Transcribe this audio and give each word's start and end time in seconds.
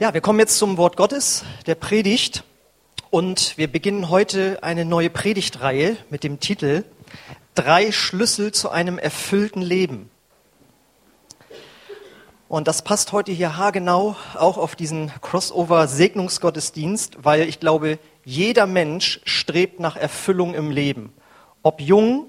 Ja, 0.00 0.14
wir 0.14 0.22
kommen 0.22 0.38
jetzt 0.38 0.56
zum 0.56 0.78
Wort 0.78 0.96
Gottes, 0.96 1.44
der 1.66 1.74
Predigt. 1.74 2.42
Und 3.10 3.58
wir 3.58 3.70
beginnen 3.70 4.08
heute 4.08 4.62
eine 4.62 4.86
neue 4.86 5.10
Predigtreihe 5.10 5.98
mit 6.08 6.24
dem 6.24 6.40
Titel 6.40 6.84
Drei 7.54 7.92
Schlüssel 7.92 8.50
zu 8.50 8.70
einem 8.70 8.98
erfüllten 8.98 9.60
Leben. 9.60 10.08
Und 12.48 12.66
das 12.66 12.80
passt 12.80 13.12
heute 13.12 13.30
hier 13.30 13.58
haargenau 13.58 14.16
auch 14.36 14.56
auf 14.56 14.74
diesen 14.74 15.12
Crossover-Segnungsgottesdienst, 15.20 17.18
weil 17.22 17.42
ich 17.42 17.60
glaube, 17.60 17.98
jeder 18.24 18.66
Mensch 18.66 19.20
strebt 19.24 19.80
nach 19.80 19.96
Erfüllung 19.96 20.54
im 20.54 20.70
Leben. 20.70 21.12
Ob 21.62 21.78
jung 21.78 22.24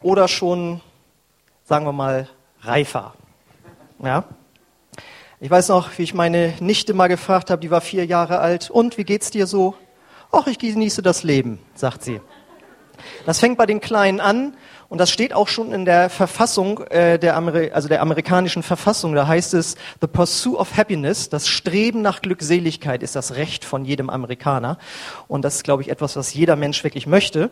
oder 0.00 0.26
schon, 0.26 0.80
sagen 1.64 1.84
wir 1.84 1.92
mal, 1.92 2.30
reifer. 2.62 3.12
Ja? 4.02 4.24
Ich 5.44 5.50
weiß 5.50 5.70
noch, 5.70 5.98
wie 5.98 6.02
ich 6.02 6.14
meine 6.14 6.54
Nichte 6.60 6.94
mal 6.94 7.08
gefragt 7.08 7.50
habe, 7.50 7.60
die 7.60 7.72
war 7.72 7.80
vier 7.80 8.06
Jahre 8.06 8.38
alt. 8.38 8.70
Und 8.70 8.96
wie 8.96 9.02
geht's 9.02 9.32
dir 9.32 9.48
so? 9.48 9.74
Ach, 10.30 10.46
ich 10.46 10.56
genieße 10.56 11.02
das 11.02 11.24
Leben, 11.24 11.58
sagt 11.74 12.04
sie. 12.04 12.20
Das 13.26 13.40
fängt 13.40 13.58
bei 13.58 13.66
den 13.66 13.80
Kleinen 13.80 14.20
an 14.20 14.56
und 14.88 14.98
das 14.98 15.10
steht 15.10 15.34
auch 15.34 15.48
schon 15.48 15.72
in 15.72 15.84
der 15.84 16.10
Verfassung 16.10 16.78
äh, 16.84 17.18
der, 17.18 17.34
Ameri 17.34 17.72
also 17.72 17.88
der 17.88 18.02
amerikanischen 18.02 18.62
Verfassung. 18.62 19.16
Da 19.16 19.26
heißt 19.26 19.54
es, 19.54 19.74
the 20.00 20.06
pursuit 20.06 20.54
of 20.54 20.76
happiness, 20.76 21.28
das 21.28 21.48
Streben 21.48 22.02
nach 22.02 22.22
Glückseligkeit 22.22 23.02
ist 23.02 23.16
das 23.16 23.34
Recht 23.34 23.64
von 23.64 23.84
jedem 23.84 24.10
Amerikaner. 24.10 24.78
Und 25.26 25.44
das 25.44 25.56
ist, 25.56 25.64
glaube 25.64 25.82
ich, 25.82 25.88
etwas, 25.88 26.14
was 26.14 26.32
jeder 26.32 26.54
Mensch 26.54 26.84
wirklich 26.84 27.08
möchte. 27.08 27.50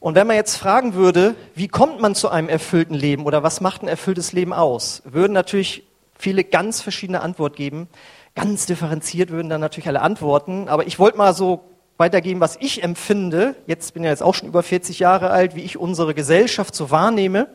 Und 0.00 0.16
wenn 0.16 0.26
man 0.26 0.34
jetzt 0.34 0.56
fragen 0.56 0.94
würde, 0.94 1.36
wie 1.54 1.68
kommt 1.68 2.00
man 2.00 2.16
zu 2.16 2.30
einem 2.30 2.48
erfüllten 2.48 2.94
Leben 2.94 3.26
oder 3.26 3.44
was 3.44 3.60
macht 3.60 3.82
ein 3.82 3.88
erfülltes 3.88 4.32
Leben 4.32 4.52
aus, 4.52 5.02
würden 5.04 5.34
natürlich 5.34 5.84
viele 6.18 6.44
ganz 6.44 6.80
verschiedene 6.80 7.20
Antworten 7.20 7.56
geben. 7.56 7.88
Ganz 8.34 8.66
differenziert 8.66 9.30
würden 9.30 9.48
dann 9.48 9.60
natürlich 9.60 9.88
alle 9.88 10.02
antworten. 10.02 10.68
Aber 10.68 10.86
ich 10.86 10.98
wollte 10.98 11.18
mal 11.18 11.34
so 11.34 11.64
weitergeben, 11.96 12.40
was 12.40 12.56
ich 12.60 12.82
empfinde. 12.82 13.56
Jetzt 13.66 13.94
bin 13.94 14.04
ich 14.04 14.10
jetzt 14.10 14.22
auch 14.22 14.34
schon 14.34 14.48
über 14.48 14.62
40 14.62 14.98
Jahre 14.98 15.30
alt, 15.30 15.54
wie 15.54 15.62
ich 15.62 15.78
unsere 15.78 16.14
Gesellschaft 16.14 16.74
so 16.74 16.90
wahrnehme. 16.90 17.48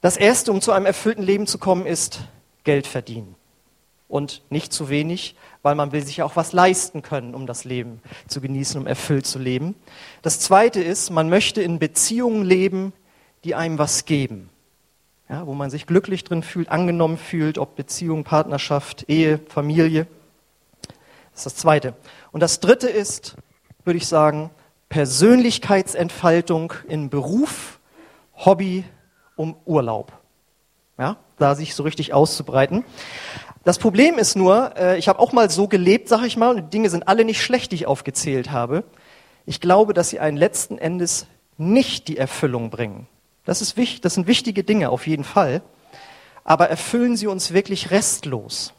Das 0.00 0.16
erste, 0.16 0.52
um 0.52 0.60
zu 0.60 0.72
einem 0.72 0.86
erfüllten 0.86 1.22
Leben 1.22 1.46
zu 1.46 1.58
kommen, 1.58 1.86
ist 1.86 2.20
Geld 2.64 2.86
verdienen. 2.86 3.34
Und 4.08 4.42
nicht 4.50 4.72
zu 4.72 4.88
wenig, 4.88 5.34
weil 5.62 5.74
man 5.74 5.92
will 5.92 6.04
sich 6.04 6.18
ja 6.18 6.24
auch 6.24 6.36
was 6.36 6.52
leisten 6.52 7.02
können, 7.02 7.34
um 7.34 7.46
das 7.46 7.64
Leben 7.64 8.00
zu 8.28 8.40
genießen, 8.40 8.80
um 8.80 8.86
erfüllt 8.86 9.26
zu 9.26 9.38
leben. 9.38 9.74
Das 10.22 10.40
zweite 10.40 10.82
ist, 10.82 11.10
man 11.10 11.28
möchte 11.28 11.62
in 11.62 11.78
Beziehungen 11.78 12.44
leben, 12.44 12.92
die 13.44 13.54
einem 13.54 13.78
was 13.78 14.04
geben 14.04 14.50
ja, 15.28 15.46
wo 15.46 15.54
man 15.54 15.70
sich 15.70 15.86
glücklich 15.86 16.24
drin 16.24 16.42
fühlt, 16.42 16.68
angenommen 16.68 17.16
fühlt, 17.16 17.58
ob 17.58 17.76
Beziehung, 17.76 18.24
Partnerschaft, 18.24 19.08
Ehe, 19.08 19.40
Familie. 19.48 20.06
Das 21.32 21.40
ist 21.40 21.46
das 21.46 21.56
Zweite. 21.56 21.94
Und 22.30 22.40
das 22.40 22.60
Dritte 22.60 22.88
ist, 22.88 23.36
würde 23.84 23.96
ich 23.96 24.06
sagen, 24.06 24.50
Persönlichkeitsentfaltung 24.88 26.74
in 26.88 27.10
Beruf, 27.10 27.80
Hobby, 28.36 28.84
um 29.36 29.56
Urlaub. 29.64 30.12
Ja, 30.98 31.16
da 31.38 31.54
sich 31.56 31.74
so 31.74 31.82
richtig 31.82 32.12
auszubreiten. 32.12 32.84
Das 33.64 33.78
Problem 33.78 34.18
ist 34.18 34.36
nur, 34.36 34.76
äh, 34.76 34.98
ich 34.98 35.08
habe 35.08 35.18
auch 35.18 35.32
mal 35.32 35.50
so 35.50 35.66
gelebt, 35.66 36.08
sag 36.08 36.24
ich 36.24 36.36
mal, 36.36 36.50
und 36.50 36.56
die 36.56 36.70
Dinge 36.70 36.90
sind 36.90 37.08
alle 37.08 37.24
nicht 37.24 37.42
schlecht, 37.42 37.72
die 37.72 37.76
ich 37.76 37.86
aufgezählt 37.86 38.52
habe. 38.52 38.84
Ich 39.46 39.60
glaube, 39.60 39.94
dass 39.94 40.10
sie 40.10 40.20
einen 40.20 40.36
letzten 40.36 40.78
Endes 40.78 41.26
nicht 41.56 42.08
die 42.08 42.16
Erfüllung 42.16 42.70
bringen. 42.70 43.08
Das, 43.44 43.60
ist 43.60 43.76
wichtig, 43.76 44.00
das 44.00 44.14
sind 44.14 44.26
wichtige 44.26 44.64
Dinge 44.64 44.90
auf 44.90 45.06
jeden 45.06 45.24
Fall. 45.24 45.62
Aber 46.44 46.68
erfüllen 46.68 47.16
sie 47.16 47.26
uns 47.26 47.52
wirklich 47.52 47.90
restlos? 47.90 48.72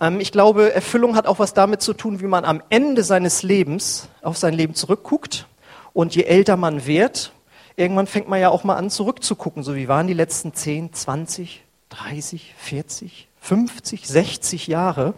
Ähm, 0.00 0.20
ich 0.20 0.32
glaube, 0.32 0.72
Erfüllung 0.74 1.16
hat 1.16 1.26
auch 1.26 1.38
was 1.38 1.54
damit 1.54 1.82
zu 1.82 1.94
tun, 1.94 2.20
wie 2.20 2.26
man 2.26 2.44
am 2.44 2.62
Ende 2.70 3.02
seines 3.02 3.42
Lebens 3.42 4.08
auf 4.22 4.36
sein 4.36 4.54
Leben 4.54 4.74
zurückguckt. 4.74 5.46
Und 5.92 6.14
je 6.14 6.24
älter 6.24 6.56
man 6.56 6.86
wird, 6.86 7.32
irgendwann 7.76 8.06
fängt 8.06 8.28
man 8.28 8.40
ja 8.40 8.50
auch 8.50 8.64
mal 8.64 8.76
an 8.76 8.90
zurückzugucken. 8.90 9.62
So 9.62 9.74
wie 9.74 9.88
waren 9.88 10.06
die 10.06 10.14
letzten 10.14 10.54
10, 10.54 10.92
20, 10.92 11.64
30, 11.90 12.54
40, 12.58 13.27
50, 13.48 14.06
60 14.06 14.66
Jahre. 14.66 15.14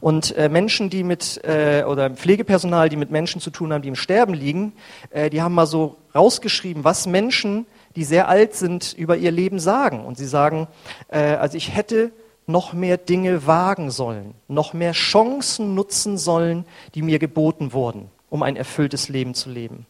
Und 0.00 0.36
äh, 0.36 0.50
Menschen, 0.50 0.90
die 0.90 1.04
mit, 1.04 1.42
äh, 1.44 1.84
oder 1.88 2.10
Pflegepersonal, 2.10 2.90
die 2.90 2.96
mit 2.96 3.10
Menschen 3.10 3.40
zu 3.40 3.50
tun 3.50 3.72
haben, 3.72 3.80
die 3.80 3.88
im 3.88 3.96
Sterben 3.96 4.34
liegen, 4.34 4.74
äh, 5.10 5.30
die 5.30 5.40
haben 5.40 5.54
mal 5.54 5.66
so 5.66 5.96
rausgeschrieben, 6.14 6.84
was 6.84 7.06
Menschen, 7.06 7.66
die 7.96 8.04
sehr 8.04 8.28
alt 8.28 8.54
sind, 8.54 8.92
über 8.92 9.16
ihr 9.16 9.30
Leben 9.30 9.58
sagen. 9.58 10.04
Und 10.04 10.18
sie 10.18 10.26
sagen, 10.26 10.68
äh, 11.08 11.18
also 11.18 11.56
ich 11.56 11.74
hätte 11.74 12.12
noch 12.46 12.74
mehr 12.74 12.98
Dinge 12.98 13.46
wagen 13.46 13.90
sollen, 13.90 14.34
noch 14.48 14.74
mehr 14.74 14.92
Chancen 14.92 15.74
nutzen 15.74 16.18
sollen, 16.18 16.66
die 16.94 17.00
mir 17.00 17.18
geboten 17.18 17.72
wurden, 17.72 18.10
um 18.28 18.42
ein 18.42 18.56
erfülltes 18.56 19.08
Leben 19.08 19.34
zu 19.34 19.48
leben. 19.48 19.86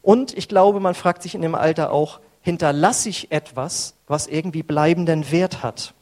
Und 0.00 0.34
ich 0.38 0.48
glaube, 0.48 0.80
man 0.80 0.94
fragt 0.94 1.22
sich 1.22 1.34
in 1.34 1.42
dem 1.42 1.54
Alter 1.54 1.92
auch, 1.92 2.20
hinterlasse 2.40 3.10
ich 3.10 3.30
etwas, 3.30 3.94
was 4.06 4.26
irgendwie 4.26 4.62
bleibenden 4.62 5.30
Wert 5.30 5.62
hat? 5.62 5.92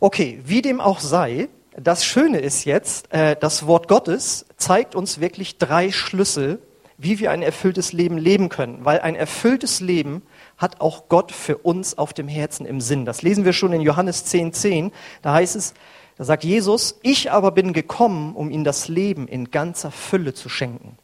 Okay, 0.00 0.40
wie 0.44 0.62
dem 0.62 0.80
auch 0.80 1.00
sei, 1.00 1.48
das 1.76 2.04
Schöne 2.04 2.38
ist 2.38 2.64
jetzt, 2.64 3.12
äh, 3.12 3.36
das 3.38 3.66
Wort 3.66 3.88
Gottes 3.88 4.46
zeigt 4.56 4.94
uns 4.94 5.20
wirklich 5.20 5.58
drei 5.58 5.90
Schlüssel, 5.90 6.60
wie 6.98 7.18
wir 7.18 7.30
ein 7.30 7.42
erfülltes 7.42 7.92
Leben 7.92 8.16
leben 8.16 8.48
können. 8.48 8.84
Weil 8.84 9.00
ein 9.00 9.14
erfülltes 9.14 9.80
Leben 9.80 10.22
hat 10.56 10.80
auch 10.80 11.08
Gott 11.08 11.32
für 11.32 11.58
uns 11.58 11.98
auf 11.98 12.14
dem 12.14 12.28
Herzen 12.28 12.64
im 12.64 12.80
Sinn. 12.80 13.04
Das 13.04 13.22
lesen 13.22 13.44
wir 13.44 13.52
schon 13.52 13.72
in 13.72 13.82
Johannes 13.82 14.24
10,10. 14.26 14.52
10. 14.52 14.92
Da 15.22 15.34
heißt 15.34 15.56
es, 15.56 15.74
da 16.18 16.24
sagt 16.24 16.44
Jesus, 16.44 16.98
ich 17.02 17.30
aber 17.30 17.50
bin 17.50 17.74
gekommen, 17.74 18.34
um 18.34 18.50
ihnen 18.50 18.64
das 18.64 18.88
Leben 18.88 19.28
in 19.28 19.50
ganzer 19.50 19.90
Fülle 19.90 20.32
zu 20.32 20.48
schenken. 20.48 20.96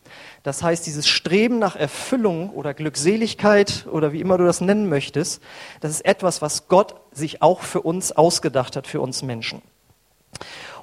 Das 0.42 0.62
heißt, 0.62 0.86
dieses 0.86 1.06
Streben 1.06 1.58
nach 1.58 1.76
Erfüllung 1.76 2.50
oder 2.50 2.72
Glückseligkeit 2.72 3.86
oder 3.90 4.12
wie 4.12 4.20
immer 4.20 4.38
du 4.38 4.44
das 4.44 4.62
nennen 4.62 4.88
möchtest, 4.88 5.42
das 5.80 5.90
ist 5.90 6.04
etwas, 6.06 6.40
was 6.40 6.66
Gott 6.68 6.94
sich 7.12 7.42
auch 7.42 7.60
für 7.60 7.82
uns 7.82 8.12
ausgedacht 8.12 8.74
hat, 8.74 8.86
für 8.86 9.02
uns 9.02 9.22
Menschen. 9.22 9.60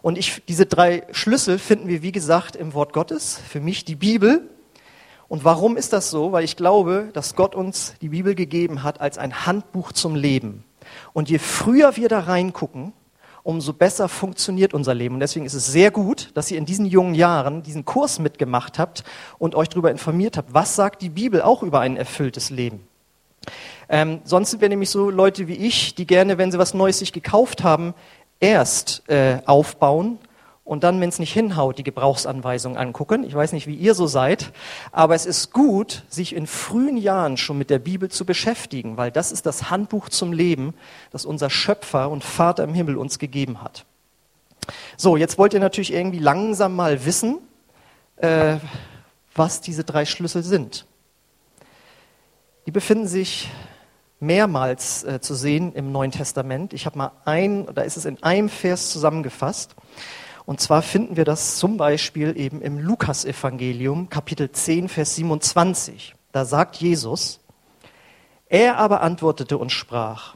Und 0.03 0.17
ich, 0.17 0.44
diese 0.47 0.67
drei 0.67 1.03
Schlüssel 1.11 1.57
finden 1.57 1.88
wir, 1.88 2.03
wie 2.03 2.11
gesagt, 2.11 2.56
im 2.56 2.73
Wort 2.75 2.94
Gottes, 2.94 3.41
für 3.50 3.59
mich 3.59 3.84
die 3.84 3.96
Bibel. 3.96 4.47
Und 5.28 5.44
warum 5.44 5.75
ist 5.75 5.91
das 5.91 6.11
so? 6.11 6.31
Weil 6.31 6.44
ich 6.44 6.56
glaube, 6.56 7.09
dass 7.13 7.35
Gott 7.35 7.56
uns 7.56 7.96
die 8.01 8.09
Bibel 8.09 8.35
gegeben 8.35 8.84
hat 8.84 9.01
als 9.01 9.17
ein 9.17 9.46
Handbuch 9.47 9.91
zum 9.91 10.16
Leben. 10.16 10.63
Und 11.13 11.29
je 11.29 11.40
früher 11.40 11.97
wir 11.97 12.09
da 12.09 12.22
reingucken, 12.22 12.94
umso 13.44 13.73
besser 13.73 14.09
funktioniert 14.09 14.73
unser 14.73 14.94
Leben. 14.94 15.16
Und 15.16 15.19
deswegen 15.22 15.45
ist 15.45 15.53
es 15.53 15.67
sehr 15.67 15.91
gut, 15.91 16.31
dass 16.35 16.51
ihr 16.51 16.57
in 16.57 16.66
diesen 16.66 16.85
jungen 16.85 17.16
Jahren 17.16 17.63
diesen 17.63 17.85
Kurs 17.85 18.19
mitgemacht 18.19 18.79
habt 18.79 19.03
und 19.38 19.55
euch 19.55 19.69
darüber 19.69 19.91
informiert 19.91 20.38
habt, 20.38 20.53
was 20.53 20.75
sagt 20.75 21.01
die 21.01 21.09
Bibel 21.09 21.41
auch 21.41 21.63
über 21.63 21.79
ein 21.79 21.97
erfülltes 21.97 22.49
Leben. 22.49 22.88
Ähm, 23.88 24.22
sonst 24.23 24.51
sind 24.51 24.61
wir 24.61 24.69
nämlich 24.69 24.89
so 24.89 25.09
Leute 25.09 25.47
wie 25.47 25.55
ich, 25.55 25.95
die 25.95 26.05
gerne, 26.05 26.38
wenn 26.38 26.51
sie 26.51 26.59
was 26.59 26.73
Neues 26.73 26.99
sich 26.99 27.13
gekauft 27.13 27.63
haben, 27.63 27.94
erst 28.39 29.09
äh, 29.09 29.39
aufbauen 29.45 30.19
und 30.69 30.84
dann, 30.84 31.02
wenn 31.02 31.09
es 31.09 31.18
nicht 31.18 31.34
hinhaut, 31.34 31.80
die 31.80 31.84
Gebrauchsanweisung 31.84 32.78
angucken. 32.78 33.24
Ich 33.24 33.34
weiß 33.34 33.53
nicht, 33.53 33.66
wie 33.66 33.74
ihr 33.74 33.96
so 33.96 34.06
seid, 34.06 34.52
aber 34.91 35.16
es 35.16 35.25
ist 35.25 35.52
gut, 35.52 36.03
sich 36.09 36.35
in 36.35 36.46
frühen 36.46 36.96
Jahren 36.96 37.38
schon 37.38 37.57
mit 37.57 37.72
der 37.72 37.80
Bibel 37.80 38.07
zu 38.09 38.24
beschäftigen, 38.24 38.96
weil 38.96 39.09
das 39.09 39.31
ist 39.31 39.47
das 39.47 39.72
Handbuch 39.72 40.09
zum 40.09 40.31
Leben, 40.31 40.75
das 41.09 41.25
unser 41.25 41.50
Schöpfer 41.50 42.12
und 42.12 42.24
Vater 42.24 42.66
im 42.66 42.75
Himmel 42.75 42.97
uns 42.97 43.18
gegeben 43.18 43.63
hat. 43.63 43.84
So, 44.96 45.18
jetzt 45.18 45.40
wollt 45.40 45.56
ihr 45.56 45.59
natürlich 45.59 45.91
irgendwie 45.91 46.19
langsam 46.19 46.75
mal 46.75 47.03
wissen, 47.03 47.40
äh, 48.18 48.58
was 49.34 49.62
diese 49.62 49.84
drei 49.84 50.06
Schlüssel 50.06 50.44
sind. 50.44 50.85
Die 52.68 52.72
befinden 52.72 53.08
sich 53.08 53.50
mehrmals 54.19 55.03
äh, 55.03 55.19
zu 55.19 55.34
sehen 55.34 55.74
im 55.74 55.91
Neuen 55.91 56.11
Testament. 56.11 56.73
Ich 56.73 56.85
habe 56.85 56.96
mal 56.96 57.11
ein, 57.26 57.66
da 57.73 57.82
ist 57.82 57.97
es 57.97 58.05
in 58.05 58.22
einem 58.22 58.49
Vers 58.49 58.91
zusammengefasst. 58.91 59.73
Und 60.49 60.59
zwar 60.59 60.81
finden 60.81 61.16
wir 61.16 61.25
das 61.25 61.57
zum 61.57 61.78
Beispiel 61.78 62.35
eben 62.35 62.63
im 62.63 62.79
Lukasevangelium, 62.79 64.09
Kapitel 64.09 64.51
10, 64.51 64.90
Vers 64.90 65.13
27. 65.13 66.16
Da 66.31 66.43
sagt 66.43 66.78
Jesus, 66.78 67.40
er 68.47 68.78
aber 68.78 69.01
antwortete 69.01 69.59
und 69.59 69.72
sprach, 69.72 70.34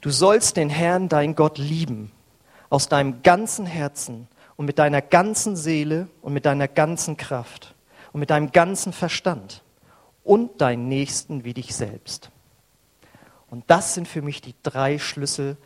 du 0.00 0.08
sollst 0.08 0.56
den 0.56 0.70
Herrn, 0.70 1.10
dein 1.10 1.34
Gott, 1.34 1.58
lieben, 1.58 2.12
aus 2.70 2.88
deinem 2.88 3.20
ganzen 3.22 3.66
Herzen 3.66 4.26
und 4.56 4.64
mit 4.64 4.78
deiner 4.78 5.02
ganzen 5.02 5.54
Seele 5.54 6.08
und 6.22 6.32
mit 6.32 6.46
deiner 6.46 6.66
ganzen 6.66 7.18
Kraft 7.18 7.74
und 8.14 8.20
mit 8.20 8.30
deinem 8.30 8.52
ganzen 8.52 8.94
Verstand 8.94 9.62
und 10.22 10.62
deinen 10.62 10.88
Nächsten 10.88 11.44
wie 11.44 11.52
dich 11.52 11.74
selbst. 11.74 12.30
Und 13.50 13.64
das 13.66 13.92
sind 13.92 14.08
für 14.08 14.22
mich 14.22 14.40
die 14.40 14.54
drei 14.62 14.98
Schlüssel. 14.98 15.58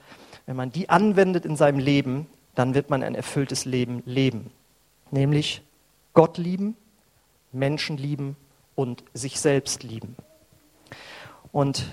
Wenn 0.47 0.57
man 0.57 0.73
die 0.73 0.89
anwendet 0.89 1.47
in 1.47 1.55
seinem 1.55 1.79
Leben, 1.79 2.27
dann 2.59 2.75
wird 2.75 2.91
man 2.91 3.05
ein 3.05 3.15
erfülltes 3.15 3.65
Leben 3.65 4.03
leben. 4.05 4.51
Nämlich 5.13 5.63
Gott 6.13 6.39
lieben, 6.39 6.77
Menschen 7.53 7.97
lieben 7.97 8.37
und 8.75 9.05
sich 9.15 9.39
selbst 9.39 9.85
lieben. 9.85 10.17
Und 11.53 11.87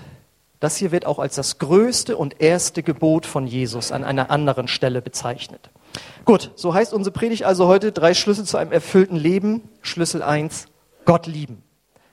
Das 0.60 0.76
hier 0.76 0.90
wird 0.90 1.06
auch 1.06 1.18
als 1.18 1.34
das 1.34 1.58
größte 1.58 2.16
und 2.16 2.40
erste 2.40 2.82
Gebot 2.82 3.26
von 3.26 3.46
Jesus 3.46 3.92
an 3.92 4.04
einer 4.04 4.30
anderen 4.30 4.68
Stelle 4.68 5.02
bezeichnet. 5.02 5.70
Gut, 6.24 6.50
so 6.56 6.74
heißt 6.74 6.94
unsere 6.94 7.12
Predigt 7.12 7.44
also 7.44 7.66
heute 7.66 7.92
drei 7.92 8.14
Schlüssel 8.14 8.44
zu 8.44 8.56
einem 8.56 8.72
erfüllten 8.72 9.16
Leben. 9.16 9.68
Schlüssel 9.82 10.22
eins: 10.22 10.66
Gott 11.04 11.26
lieben. 11.26 11.62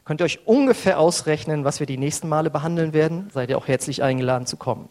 Könnt 0.05 0.19
ihr 0.21 0.25
euch 0.25 0.45
ungefähr 0.45 0.99
ausrechnen, 0.99 1.63
was 1.63 1.79
wir 1.79 1.87
die 1.87 1.97
nächsten 1.97 2.27
Male 2.27 2.49
behandeln 2.49 2.93
werden? 2.93 3.29
Seid 3.33 3.49
ihr 3.49 3.57
auch 3.57 3.67
herzlich 3.67 4.03
eingeladen 4.03 4.45
zu 4.45 4.57
kommen. 4.57 4.89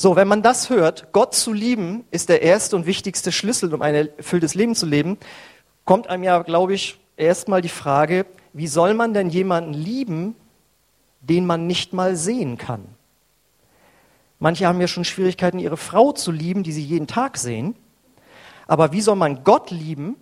So, 0.00 0.16
wenn 0.16 0.28
man 0.28 0.40
das 0.40 0.70
hört, 0.70 1.12
Gott 1.12 1.34
zu 1.34 1.52
lieben 1.52 2.06
ist 2.10 2.30
der 2.30 2.40
erste 2.40 2.74
und 2.74 2.86
wichtigste 2.86 3.32
Schlüssel, 3.32 3.74
um 3.74 3.82
ein 3.82 3.94
erfülltes 3.94 4.54
Leben 4.54 4.74
zu 4.74 4.86
leben, 4.86 5.18
kommt 5.84 6.06
einem 6.06 6.22
ja, 6.22 6.40
glaube 6.40 6.72
ich, 6.72 6.98
erstmal 7.18 7.60
die 7.60 7.68
Frage, 7.68 8.24
wie 8.54 8.66
soll 8.66 8.94
man 8.94 9.12
denn 9.12 9.28
jemanden 9.28 9.74
lieben, 9.74 10.36
den 11.20 11.44
man 11.44 11.66
nicht 11.66 11.92
mal 11.92 12.16
sehen 12.16 12.56
kann? 12.56 12.86
Manche 14.38 14.66
haben 14.66 14.80
ja 14.80 14.88
schon 14.88 15.04
Schwierigkeiten, 15.04 15.58
ihre 15.58 15.76
Frau 15.76 16.12
zu 16.12 16.32
lieben, 16.32 16.62
die 16.62 16.72
sie 16.72 16.82
jeden 16.82 17.06
Tag 17.06 17.36
sehen. 17.36 17.76
Aber 18.66 18.92
wie 18.92 19.02
soll 19.02 19.16
man 19.16 19.44
Gott 19.44 19.70
lieben, 19.70 20.16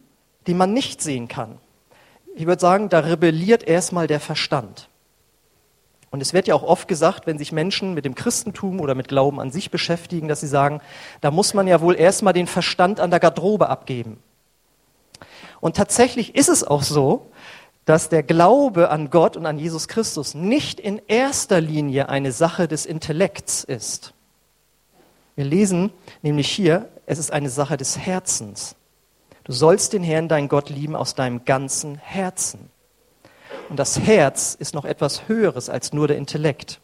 den 0.48 0.56
man 0.56 0.72
nicht 0.72 1.00
sehen 1.00 1.28
kann? 1.28 1.60
Ich 2.34 2.46
würde 2.46 2.60
sagen, 2.60 2.88
da 2.88 2.98
rebelliert 2.98 3.62
erstmal 3.62 4.08
der 4.08 4.18
Verstand. 4.18 4.88
Und 6.10 6.22
es 6.22 6.32
wird 6.32 6.48
ja 6.48 6.54
auch 6.54 6.62
oft 6.62 6.88
gesagt, 6.88 7.26
wenn 7.26 7.38
sich 7.38 7.52
Menschen 7.52 7.94
mit 7.94 8.04
dem 8.04 8.14
Christentum 8.14 8.80
oder 8.80 8.94
mit 8.94 9.08
Glauben 9.08 9.40
an 9.40 9.50
sich 9.50 9.70
beschäftigen, 9.70 10.28
dass 10.28 10.40
sie 10.40 10.46
sagen, 10.46 10.80
da 11.20 11.30
muss 11.30 11.52
man 11.52 11.66
ja 11.66 11.80
wohl 11.80 11.96
erstmal 11.96 12.32
den 12.32 12.46
Verstand 12.46 12.98
an 13.00 13.10
der 13.10 13.20
Garderobe 13.20 13.68
abgeben. 13.68 14.18
Und 15.60 15.76
tatsächlich 15.76 16.34
ist 16.34 16.48
es 16.48 16.64
auch 16.64 16.82
so, 16.82 17.30
dass 17.84 18.08
der 18.08 18.22
Glaube 18.22 18.90
an 18.90 19.10
Gott 19.10 19.36
und 19.36 19.46
an 19.46 19.58
Jesus 19.58 19.88
Christus 19.88 20.34
nicht 20.34 20.78
in 20.78 21.00
erster 21.08 21.60
Linie 21.60 22.08
eine 22.08 22.32
Sache 22.32 22.68
des 22.68 22.86
Intellekts 22.86 23.64
ist. 23.64 24.12
Wir 25.36 25.44
lesen 25.44 25.90
nämlich 26.22 26.50
hier, 26.50 26.88
es 27.06 27.18
ist 27.18 27.32
eine 27.32 27.48
Sache 27.48 27.76
des 27.76 27.98
Herzens. 27.98 28.76
Du 29.44 29.52
sollst 29.52 29.94
den 29.94 30.02
Herrn, 30.02 30.28
dein 30.28 30.48
Gott, 30.48 30.68
lieben 30.68 30.94
aus 30.94 31.14
deinem 31.14 31.44
ganzen 31.46 31.96
Herzen. 31.96 32.70
Und 33.68 33.78
das 33.78 34.00
Herz 34.00 34.54
ist 34.54 34.74
noch 34.74 34.84
etwas 34.84 35.28
Höheres 35.28 35.68
als 35.68 35.92
nur 35.92 36.08
der 36.08 36.16
Intellekt. 36.16 36.80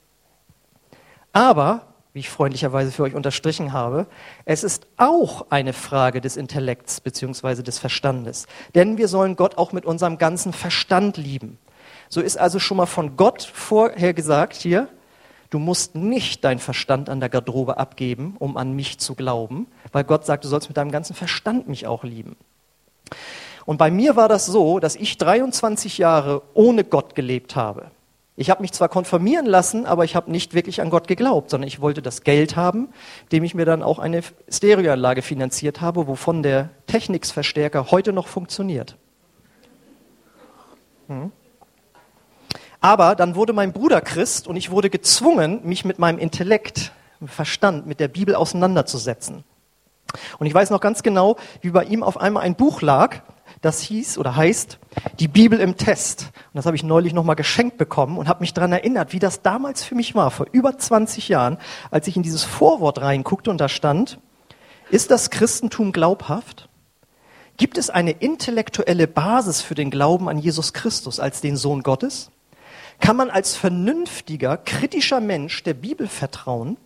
Aber 1.32 1.86
wie 2.12 2.20
ich 2.20 2.30
freundlicherweise 2.30 2.92
für 2.92 3.02
euch 3.02 3.14
unterstrichen 3.14 3.72
habe, 3.72 4.06
es 4.44 4.62
ist 4.62 4.86
auch 4.96 5.46
eine 5.50 5.72
Frage 5.72 6.20
des 6.20 6.36
Intellekts 6.36 7.00
beziehungsweise 7.00 7.64
des 7.64 7.80
Verstandes. 7.80 8.46
Denn 8.74 8.98
wir 8.98 9.08
sollen 9.08 9.34
Gott 9.34 9.58
auch 9.58 9.72
mit 9.72 9.84
unserem 9.84 10.16
ganzen 10.16 10.52
Verstand 10.52 11.16
lieben. 11.16 11.58
So 12.08 12.20
ist 12.20 12.36
also 12.36 12.60
schon 12.60 12.76
mal 12.76 12.86
von 12.86 13.16
Gott 13.16 13.42
vorher 13.42 14.14
gesagt 14.14 14.54
hier, 14.54 14.88
du 15.50 15.58
musst 15.58 15.96
nicht 15.96 16.44
deinen 16.44 16.60
Verstand 16.60 17.08
an 17.08 17.18
der 17.18 17.30
Garderobe 17.30 17.78
abgeben, 17.78 18.36
um 18.38 18.56
an 18.56 18.74
mich 18.74 19.00
zu 19.00 19.16
glauben, 19.16 19.66
weil 19.90 20.04
Gott 20.04 20.24
sagt, 20.24 20.44
du 20.44 20.48
sollst 20.48 20.68
mit 20.68 20.76
deinem 20.76 20.92
ganzen 20.92 21.14
Verstand 21.14 21.66
mich 21.66 21.88
auch 21.88 22.04
lieben. 22.04 22.36
Und 23.66 23.78
bei 23.78 23.90
mir 23.90 24.16
war 24.16 24.28
das 24.28 24.46
so, 24.46 24.78
dass 24.78 24.96
ich 24.96 25.18
23 25.18 25.98
Jahre 25.98 26.42
ohne 26.54 26.84
Gott 26.84 27.14
gelebt 27.14 27.56
habe. 27.56 27.90
Ich 28.36 28.50
habe 28.50 28.62
mich 28.62 28.72
zwar 28.72 28.88
konfirmieren 28.88 29.46
lassen, 29.46 29.86
aber 29.86 30.04
ich 30.04 30.16
habe 30.16 30.30
nicht 30.30 30.54
wirklich 30.54 30.80
an 30.80 30.90
Gott 30.90 31.06
geglaubt, 31.06 31.50
sondern 31.50 31.68
ich 31.68 31.80
wollte 31.80 32.02
das 32.02 32.22
Geld 32.22 32.56
haben, 32.56 32.88
dem 33.30 33.44
ich 33.44 33.54
mir 33.54 33.64
dann 33.64 33.82
auch 33.82 34.00
eine 34.00 34.22
Stereoanlage 34.48 35.22
finanziert 35.22 35.80
habe, 35.80 36.08
wovon 36.08 36.42
der 36.42 36.70
Technics-Verstärker 36.88 37.92
heute 37.92 38.12
noch 38.12 38.26
funktioniert. 38.26 38.96
Hm. 41.06 41.30
Aber 42.80 43.14
dann 43.14 43.36
wurde 43.36 43.52
mein 43.52 43.72
Bruder 43.72 44.00
Christ 44.00 44.48
und 44.48 44.56
ich 44.56 44.70
wurde 44.70 44.90
gezwungen, 44.90 45.60
mich 45.62 45.84
mit 45.84 45.98
meinem 45.98 46.18
Intellekt, 46.18 46.92
Verstand, 47.24 47.86
mit 47.86 48.00
der 48.00 48.08
Bibel 48.08 48.34
auseinanderzusetzen. 48.34 49.44
Und 50.38 50.46
ich 50.46 50.52
weiß 50.52 50.70
noch 50.70 50.80
ganz 50.80 51.02
genau, 51.02 51.36
wie 51.62 51.70
bei 51.70 51.84
ihm 51.84 52.02
auf 52.02 52.20
einmal 52.20 52.42
ein 52.42 52.56
Buch 52.56 52.82
lag, 52.82 53.22
das 53.64 53.80
hieß 53.80 54.18
oder 54.18 54.36
heißt 54.36 54.78
die 55.18 55.28
Bibel 55.28 55.60
im 55.60 55.76
Test. 55.76 56.32
Und 56.34 56.54
das 56.54 56.66
habe 56.66 56.76
ich 56.76 56.82
neulich 56.82 57.12
nochmal 57.12 57.36
geschenkt 57.36 57.78
bekommen 57.78 58.18
und 58.18 58.28
habe 58.28 58.40
mich 58.40 58.54
daran 58.54 58.72
erinnert, 58.72 59.12
wie 59.12 59.18
das 59.18 59.42
damals 59.42 59.82
für 59.82 59.94
mich 59.94 60.14
war, 60.14 60.30
vor 60.30 60.46
über 60.52 60.76
20 60.76 61.28
Jahren, 61.28 61.58
als 61.90 62.06
ich 62.06 62.16
in 62.16 62.22
dieses 62.22 62.44
Vorwort 62.44 63.00
reinguckte 63.00 63.50
und 63.50 63.60
da 63.60 63.68
stand, 63.68 64.18
ist 64.90 65.10
das 65.10 65.30
Christentum 65.30 65.92
glaubhaft? 65.92 66.68
Gibt 67.56 67.78
es 67.78 67.88
eine 67.88 68.10
intellektuelle 68.10 69.06
Basis 69.06 69.60
für 69.60 69.74
den 69.74 69.90
Glauben 69.90 70.28
an 70.28 70.38
Jesus 70.38 70.72
Christus 70.72 71.20
als 71.20 71.40
den 71.40 71.56
Sohn 71.56 71.82
Gottes? 71.82 72.30
Kann 73.00 73.16
man 73.16 73.30
als 73.30 73.56
vernünftiger, 73.56 74.56
kritischer 74.56 75.20
Mensch 75.20 75.62
der 75.62 75.74
Bibel 75.74 76.08
vertrauen? 76.08 76.76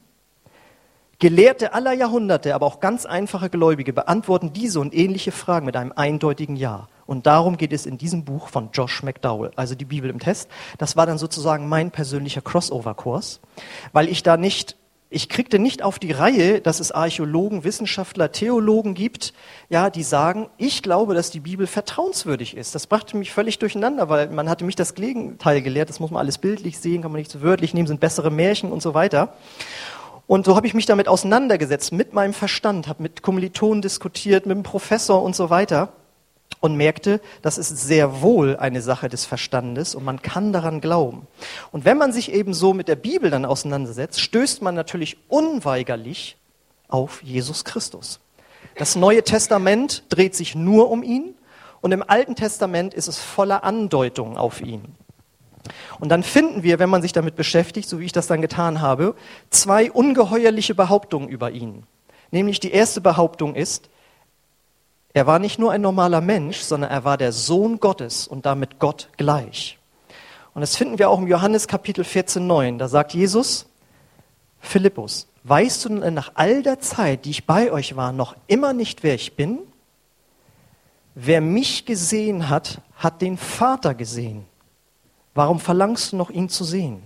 Gelehrte 1.21 1.73
aller 1.73 1.93
Jahrhunderte, 1.95 2.55
aber 2.55 2.67
auch 2.67 2.79
ganz 2.79 3.05
einfache 3.05 3.51
Gläubige 3.51 3.93
beantworten 3.93 4.53
diese 4.53 4.79
und 4.79 4.95
ähnliche 4.95 5.33
Fragen 5.33 5.67
mit 5.67 5.75
einem 5.75 5.93
eindeutigen 5.97 6.55
Ja. 6.55 6.87
Und 7.07 7.27
darum 7.27 7.57
geht 7.57 7.73
es 7.73 7.87
in 7.87 7.99
diesem 7.99 8.25
Buch 8.25 8.49
von 8.49 8.69
Josh 8.73 9.03
McDowell, 9.03 9.51
also 9.57 9.75
die 9.75 9.85
Bibel 9.85 10.11
im 10.11 10.21
Test. 10.21 10.49
Das 10.77 10.97
war 10.97 11.07
dann 11.07 11.19
sozusagen 11.19 11.69
mein 11.69 11.91
persönlicher 11.91 12.41
Crossover-Kurs, 12.41 13.41
weil 13.93 14.09
ich 14.09 14.23
da 14.23 14.37
nicht, 14.37 14.77
ich 15.11 15.29
kriegte 15.29 15.59
nicht 15.59 15.83
auf 15.83 15.99
die 15.99 16.13
Reihe, 16.13 16.61
dass 16.61 16.79
es 16.79 16.93
Archäologen, 16.93 17.65
Wissenschaftler, 17.65 18.31
Theologen 18.31 18.95
gibt, 18.95 19.33
ja, 19.71 19.91
die 19.91 20.05
sagen, 20.05 20.51
ich 20.57 20.83
glaube, 20.83 21.15
dass 21.15 21.33
die 21.33 21.41
Bibel 21.41 21.67
vertrauenswürdig 21.67 22.57
ist. 22.57 22.77
Das 22.77 22.87
brachte 22.87 23.17
mich 23.17 23.33
völlig 23.33 23.59
durcheinander, 23.59 24.09
weil 24.09 24.29
man 24.29 24.49
hatte 24.49 24.65
mich 24.65 24.77
das 24.77 24.95
Gegenteil 24.95 25.63
gelehrt. 25.63 25.89
Das 25.89 25.99
muss 25.99 26.13
man 26.13 26.21
alles 26.21 26.39
bildlich 26.39 26.79
sehen, 26.79 27.03
kann 27.03 27.11
man 27.11 27.19
nicht 27.19 27.33
so 27.33 27.41
wörtlich 27.43 27.75
nehmen, 27.75 27.89
sind 27.89 27.99
bessere 27.99 28.31
Märchen 28.31 28.71
und 28.71 28.83
so 28.83 28.95
weiter. 28.95 29.35
Und 30.29 30.45
so 30.45 30.55
habe 30.57 30.67
ich 30.67 30.75
mich 30.75 30.85
damit 30.85 31.09
auseinandergesetzt, 31.09 31.91
mit 31.91 32.13
meinem 32.13 32.35
Verstand, 32.35 32.87
habe 32.87 33.03
mit 33.03 33.23
Kommilitonen 33.23 33.81
diskutiert, 33.81 34.45
mit 34.45 34.57
dem 34.57 34.63
Professor 34.63 35.23
und 35.23 35.35
so 35.35 35.49
weiter 35.49 35.95
und 36.61 36.77
merkte, 36.77 37.23
das 37.41 37.57
ist 37.57 37.71
sehr 37.71 38.21
wohl 38.21 38.55
eine 38.59 38.83
Sache 38.83 39.09
des 39.09 39.25
Verstandes 39.25 39.95
und 39.95 40.05
man 40.05 40.21
kann 40.21 40.53
daran 40.53 40.83
glauben. 40.83 41.27
Und 41.73 41.87
wenn 41.87 41.97
man 41.97 42.13
sich 42.13 42.31
eben 42.31 42.53
so 42.53 42.75
mit 42.75 42.89
der 42.89 42.97
Bibel 42.97 43.31
dann 43.31 43.47
auseinandersetzt, 43.47 44.21
stößt 44.21 44.61
man 44.61 44.75
natürlich 44.75 45.17
unweigerlich 45.29 46.37
auf 46.89 47.23
Jesus 47.23 47.65
Christus. 47.65 48.21
Das 48.77 48.97
Neue 48.97 49.23
Testament 49.23 50.05
dreht 50.11 50.35
sich 50.35 50.55
nur 50.55 50.91
um 50.91 51.03
ihn 51.03 51.35
und 51.81 51.93
im 51.93 52.05
Alten 52.07 52.37
Testament 52.37 52.93
ist 52.93 53.09
es 53.09 53.19
voller 53.19 53.65
Andeutungen 53.65 54.37
auf 54.37 54.61
ihn. 54.61 54.95
Und 56.01 56.09
dann 56.09 56.23
finden 56.23 56.63
wir, 56.63 56.79
wenn 56.79 56.91
man 56.91 57.03
sich 57.03 57.13
damit 57.13 57.37
beschäftigt, 57.37 57.89
so 57.89 58.01
wie 58.01 58.05
ich 58.05 58.13
das 58.13 58.27
dann 58.27 58.41
getan 58.41 58.81
habe, 58.81 59.15
zwei 59.51 59.91
ungeheuerliche 59.91 60.75
Behauptungen 60.75 61.29
über 61.29 61.51
ihn. 61.51 61.85
Nämlich 62.31 62.61
die 62.61 62.73
erste 62.73 63.01
Behauptung 63.01 63.55
ist, 63.55 63.89
er 65.15 65.27
war 65.27 65.39
nicht 65.39 65.59
nur 65.59 65.73
ein 65.73 65.81
normaler 65.81 66.21
Mensch, 66.21 66.59
sondern 66.59 66.91
er 66.91 67.05
war 67.05 67.17
der 67.17 67.33
Sohn 67.33 67.81
Gottes 67.81 68.29
und 68.29 68.47
damit 68.47 68.79
Gott 68.79 69.09
gleich. 69.17 69.79
Und 70.55 70.61
das 70.61 70.77
finden 70.77 70.99
wir 70.99 71.09
auch 71.09 71.19
im 71.19 71.27
Johannes 71.27 71.67
Kapitel 71.67 72.05
14, 72.05 72.47
9. 72.47 72.79
Da 72.79 72.89
sagt 72.89 73.15
Jesus, 73.15 73.67
Philippus, 74.61 75.29
weißt 75.45 75.85
du 75.85 76.01
denn 76.01 76.15
nach 76.15 76.33
all 76.35 76.63
der 76.63 76.81
Zeit, 76.81 77.25
die 77.25 77.31
ich 77.31 77.47
bei 77.47 77.73
euch 77.73 77.97
war, 77.97 78.13
noch 78.13 78.37
immer 78.47 78.73
nicht, 78.73 79.03
wer 79.03 79.15
ich 79.15 79.35
bin? 79.37 79.61
Wer 81.15 81.41
mich 81.41 81.85
gesehen 81.85 82.49
hat, 82.49 82.81
hat 82.97 83.23
den 83.23 83.39
Vater 83.39 83.95
gesehen. 83.95 84.45
Warum 85.39 85.61
verlangst 85.61 86.11
du 86.11 86.17
noch, 86.17 86.31
ihn 86.31 86.49
zu 86.49 86.65
sehen? 86.65 87.05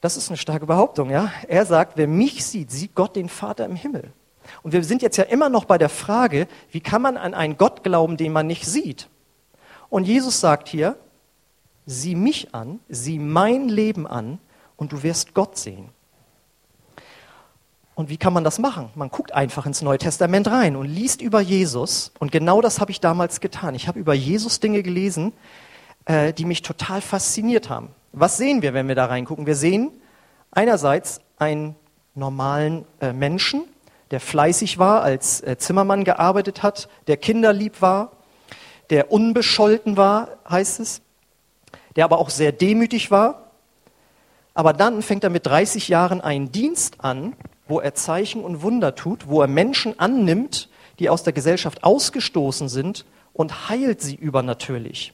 Das 0.00 0.16
ist 0.16 0.30
eine 0.30 0.38
starke 0.38 0.64
Behauptung, 0.64 1.10
ja. 1.10 1.30
Er 1.48 1.66
sagt, 1.66 1.98
wer 1.98 2.08
mich 2.08 2.46
sieht, 2.46 2.70
sieht 2.70 2.94
Gott 2.94 3.14
den 3.14 3.28
Vater 3.28 3.66
im 3.66 3.76
Himmel. 3.76 4.10
Und 4.62 4.72
wir 4.72 4.82
sind 4.82 5.02
jetzt 5.02 5.18
ja 5.18 5.24
immer 5.24 5.50
noch 5.50 5.66
bei 5.66 5.76
der 5.76 5.90
Frage, 5.90 6.48
wie 6.70 6.80
kann 6.80 7.02
man 7.02 7.18
an 7.18 7.34
einen 7.34 7.58
Gott 7.58 7.82
glauben, 7.82 8.16
den 8.16 8.32
man 8.32 8.46
nicht 8.46 8.64
sieht? 8.64 9.10
Und 9.90 10.06
Jesus 10.06 10.40
sagt 10.40 10.68
hier, 10.68 10.96
sieh 11.84 12.14
mich 12.14 12.54
an, 12.54 12.80
sieh 12.88 13.18
mein 13.18 13.68
Leben 13.68 14.06
an 14.06 14.38
und 14.78 14.92
du 14.92 15.02
wirst 15.02 15.34
Gott 15.34 15.58
sehen. 15.58 15.90
Und 17.94 18.08
wie 18.08 18.16
kann 18.16 18.32
man 18.32 18.44
das 18.44 18.58
machen? 18.58 18.88
Man 18.94 19.10
guckt 19.10 19.32
einfach 19.32 19.66
ins 19.66 19.82
Neue 19.82 19.98
Testament 19.98 20.48
rein 20.48 20.76
und 20.76 20.86
liest 20.86 21.20
über 21.20 21.42
Jesus. 21.42 22.12
Und 22.18 22.32
genau 22.32 22.62
das 22.62 22.80
habe 22.80 22.92
ich 22.92 23.00
damals 23.00 23.40
getan. 23.40 23.74
Ich 23.74 23.88
habe 23.88 23.98
über 23.98 24.14
Jesus 24.14 24.58
Dinge 24.58 24.82
gelesen, 24.82 25.34
äh, 26.06 26.32
die 26.32 26.44
mich 26.44 26.62
total 26.62 27.00
fasziniert 27.00 27.68
haben. 27.68 27.88
Was 28.12 28.38
sehen 28.38 28.62
wir, 28.62 28.72
wenn 28.74 28.88
wir 28.88 28.94
da 28.94 29.06
reingucken? 29.06 29.46
Wir 29.46 29.56
sehen 29.56 29.90
einerseits 30.50 31.20
einen 31.38 31.76
normalen 32.14 32.86
äh, 33.00 33.12
Menschen, 33.12 33.64
der 34.10 34.20
fleißig 34.20 34.78
war, 34.78 35.02
als 35.02 35.42
äh, 35.42 35.58
Zimmermann 35.58 36.04
gearbeitet 36.04 36.62
hat, 36.62 36.88
der 37.08 37.16
kinderlieb 37.16 37.82
war, 37.82 38.12
der 38.90 39.12
unbescholten 39.12 39.96
war, 39.96 40.28
heißt 40.48 40.80
es, 40.80 41.02
der 41.96 42.04
aber 42.04 42.18
auch 42.18 42.30
sehr 42.30 42.52
demütig 42.52 43.10
war. 43.10 43.50
Aber 44.54 44.72
dann 44.72 45.02
fängt 45.02 45.24
er 45.24 45.30
mit 45.30 45.46
30 45.46 45.88
Jahren 45.88 46.20
einen 46.20 46.52
Dienst 46.52 47.04
an, 47.04 47.34
wo 47.68 47.80
er 47.80 47.94
Zeichen 47.94 48.42
und 48.44 48.62
Wunder 48.62 48.94
tut, 48.94 49.28
wo 49.28 49.42
er 49.42 49.48
Menschen 49.48 49.98
annimmt, 49.98 50.68
die 50.98 51.10
aus 51.10 51.24
der 51.24 51.32
Gesellschaft 51.32 51.84
ausgestoßen 51.84 52.68
sind 52.68 53.04
und 53.32 53.68
heilt 53.68 54.00
sie 54.00 54.14
übernatürlich. 54.14 55.12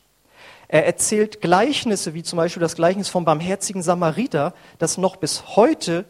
Er 0.73 0.87
erzählt 0.87 1.43
Gleichnisse, 1.43 2.15
wie 2.15 2.23
zum 2.23 2.39
Beispiel 2.39 2.63
das 2.63 2.77
Gleichnis 2.77 3.11
vom 3.11 3.27
barmherzigen 3.27 3.83
Samariter, 3.83 4.55
das 4.79 4.97
noch 4.97 5.17
bis 5.17 5.55
heute 5.55 6.07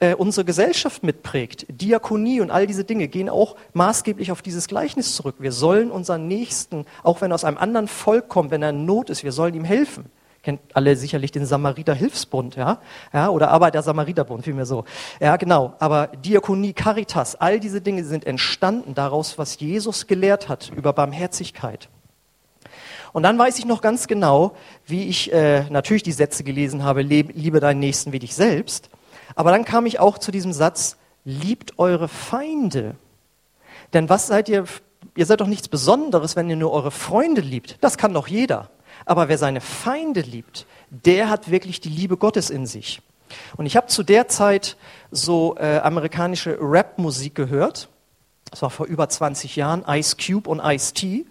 äh, 0.00 0.16
unsere 0.16 0.44
Gesellschaft 0.44 1.04
mitprägt. 1.04 1.66
Diakonie 1.68 2.40
und 2.40 2.50
all 2.50 2.66
diese 2.66 2.82
Dinge 2.82 3.06
gehen 3.06 3.28
auch 3.28 3.54
maßgeblich 3.72 4.32
auf 4.32 4.42
dieses 4.42 4.66
Gleichnis 4.66 5.14
zurück. 5.14 5.36
Wir 5.38 5.52
sollen 5.52 5.92
unseren 5.92 6.26
Nächsten, 6.26 6.86
auch 7.04 7.20
wenn 7.20 7.30
er 7.30 7.36
aus 7.36 7.44
einem 7.44 7.56
anderen 7.56 7.86
Volk 7.86 8.28
kommt, 8.28 8.50
wenn 8.50 8.64
er 8.64 8.70
in 8.70 8.84
Not 8.84 9.10
ist, 9.10 9.22
wir 9.22 9.30
sollen 9.30 9.54
ihm 9.54 9.62
helfen. 9.62 10.06
Kennt 10.42 10.60
alle 10.74 10.96
sicherlich 10.96 11.30
den 11.30 11.46
Samariter-Hilfsbund, 11.46 12.56
ja? 12.56 12.80
ja? 13.12 13.28
Oder 13.28 13.52
Arbeiter-Samariterbund, 13.52 14.42
vielmehr 14.42 14.66
so. 14.66 14.86
Ja, 15.20 15.36
genau. 15.36 15.74
Aber 15.78 16.08
Diakonie, 16.08 16.72
Caritas, 16.72 17.36
all 17.36 17.60
diese 17.60 17.80
Dinge 17.80 18.02
sind 18.02 18.26
entstanden 18.26 18.96
daraus, 18.96 19.38
was 19.38 19.60
Jesus 19.60 20.08
gelehrt 20.08 20.48
hat 20.48 20.72
über 20.74 20.92
Barmherzigkeit. 20.92 21.88
Und 23.12 23.22
dann 23.22 23.38
weiß 23.38 23.58
ich 23.58 23.64
noch 23.64 23.80
ganz 23.80 24.06
genau, 24.06 24.54
wie 24.86 25.08
ich 25.08 25.32
äh, 25.32 25.68
natürlich 25.70 26.02
die 26.02 26.12
Sätze 26.12 26.44
gelesen 26.44 26.84
habe, 26.84 27.02
liebe 27.02 27.60
deinen 27.60 27.80
Nächsten 27.80 28.12
wie 28.12 28.18
dich 28.18 28.34
selbst. 28.34 28.90
Aber 29.34 29.50
dann 29.50 29.64
kam 29.64 29.86
ich 29.86 29.98
auch 29.98 30.18
zu 30.18 30.30
diesem 30.30 30.52
Satz, 30.52 30.96
liebt 31.24 31.78
eure 31.78 32.08
Feinde. 32.08 32.94
Denn 33.92 34.08
was 34.08 34.26
seid 34.26 34.48
ihr, 34.48 34.64
ihr 35.16 35.26
seid 35.26 35.40
doch 35.40 35.46
nichts 35.46 35.68
Besonderes, 35.68 36.36
wenn 36.36 36.48
ihr 36.48 36.56
nur 36.56 36.72
eure 36.72 36.90
Freunde 36.90 37.40
liebt. 37.40 37.78
Das 37.80 37.98
kann 37.98 38.14
doch 38.14 38.28
jeder. 38.28 38.70
Aber 39.06 39.28
wer 39.28 39.38
seine 39.38 39.60
Feinde 39.60 40.20
liebt, 40.20 40.66
der 40.90 41.30
hat 41.30 41.50
wirklich 41.50 41.80
die 41.80 41.88
Liebe 41.88 42.16
Gottes 42.16 42.50
in 42.50 42.66
sich. 42.66 43.02
Und 43.56 43.66
ich 43.66 43.76
habe 43.76 43.86
zu 43.86 44.02
der 44.02 44.28
Zeit 44.28 44.76
so 45.10 45.56
äh, 45.58 45.78
amerikanische 45.78 46.58
Rap-Musik 46.60 47.34
gehört. 47.34 47.88
Das 48.50 48.62
war 48.62 48.70
vor 48.70 48.86
über 48.86 49.08
20 49.08 49.56
Jahren, 49.56 49.84
Ice 49.88 50.16
Cube 50.16 50.48
und 50.50 50.60
Ice 50.60 50.92
T. 50.92 51.24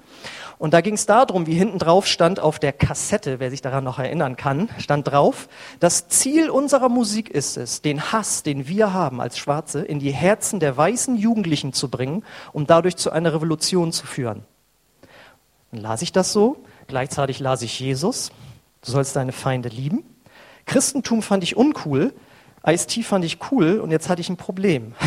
Und 0.59 0.73
da 0.73 0.81
ging 0.81 0.95
es 0.95 1.05
darum, 1.05 1.47
wie 1.47 1.53
hinten 1.53 1.79
drauf 1.79 2.05
stand 2.05 2.41
auf 2.41 2.59
der 2.59 2.73
Kassette, 2.73 3.39
wer 3.39 3.49
sich 3.49 3.61
daran 3.61 3.85
noch 3.85 3.97
erinnern 3.97 4.35
kann, 4.35 4.67
stand 4.77 5.07
drauf, 5.07 5.47
das 5.79 6.09
Ziel 6.09 6.49
unserer 6.49 6.89
Musik 6.89 7.29
ist 7.29 7.55
es, 7.55 7.81
den 7.81 8.11
Hass, 8.11 8.43
den 8.43 8.67
wir 8.67 8.91
haben 8.91 9.21
als 9.21 9.37
Schwarze, 9.37 9.79
in 9.79 9.99
die 9.99 10.11
Herzen 10.11 10.59
der 10.59 10.75
weißen 10.75 11.15
Jugendlichen 11.15 11.71
zu 11.71 11.87
bringen, 11.87 12.25
um 12.51 12.67
dadurch 12.67 12.97
zu 12.97 13.09
einer 13.09 13.33
Revolution 13.33 13.93
zu 13.93 14.05
führen. 14.05 14.43
Dann 15.71 15.79
las 15.79 16.01
ich 16.01 16.11
das 16.11 16.33
so, 16.33 16.57
gleichzeitig 16.87 17.39
las 17.39 17.61
ich 17.61 17.79
Jesus, 17.79 18.33
du 18.83 18.91
sollst 18.91 19.15
deine 19.15 19.31
Feinde 19.31 19.69
lieben. 19.69 20.03
Christentum 20.65 21.21
fand 21.21 21.41
ich 21.41 21.55
uncool, 21.55 22.13
Ice-T 22.67 23.03
fand 23.03 23.23
ich 23.23 23.37
cool 23.49 23.79
und 23.79 23.91
jetzt 23.91 24.09
hatte 24.09 24.19
ich 24.19 24.29
ein 24.29 24.37
Problem. 24.37 24.93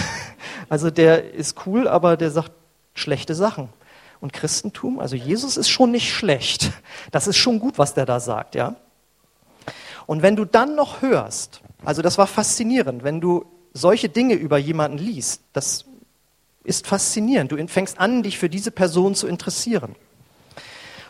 Also 0.68 0.90
der 0.90 1.35
ist 1.35 1.66
cool, 1.66 1.87
aber 1.87 2.16
der 2.16 2.30
sagt 2.30 2.52
schlechte 2.94 3.35
Sachen 3.35 3.68
und 4.23 4.33
Christentum. 4.33 5.00
Also 5.00 5.17
Jesus 5.17 5.57
ist 5.57 5.69
schon 5.69 5.91
nicht 5.91 6.12
schlecht. 6.12 6.73
Das 7.11 7.26
ist 7.26 7.37
schon 7.37 7.59
gut, 7.59 7.76
was 7.76 7.93
der 7.95 8.07
da 8.07 8.21
sagt, 8.21 8.55
ja. 8.55 8.76
Und 10.07 10.23
wenn 10.23 10.37
du 10.37 10.45
dann 10.45 10.75
noch 10.75 11.02
hörst, 11.02 11.61
also 11.85 12.02
das 12.02 12.19
war 12.19 12.26
faszinierend, 12.26 13.05
wenn 13.05 13.21
du 13.21 13.45
solche 13.73 14.09
Dinge 14.09 14.35
über 14.35 14.59
jemanden 14.59 14.99
liest, 14.99 15.43
das 15.52 15.85
ist 16.64 16.87
faszinierend. 16.87 17.50
Du 17.50 17.67
fängst 17.67 17.99
an, 17.99 18.23
dich 18.23 18.38
für 18.38 18.49
diese 18.49 18.71
Person 18.71 19.14
zu 19.14 19.26
interessieren. 19.26 19.97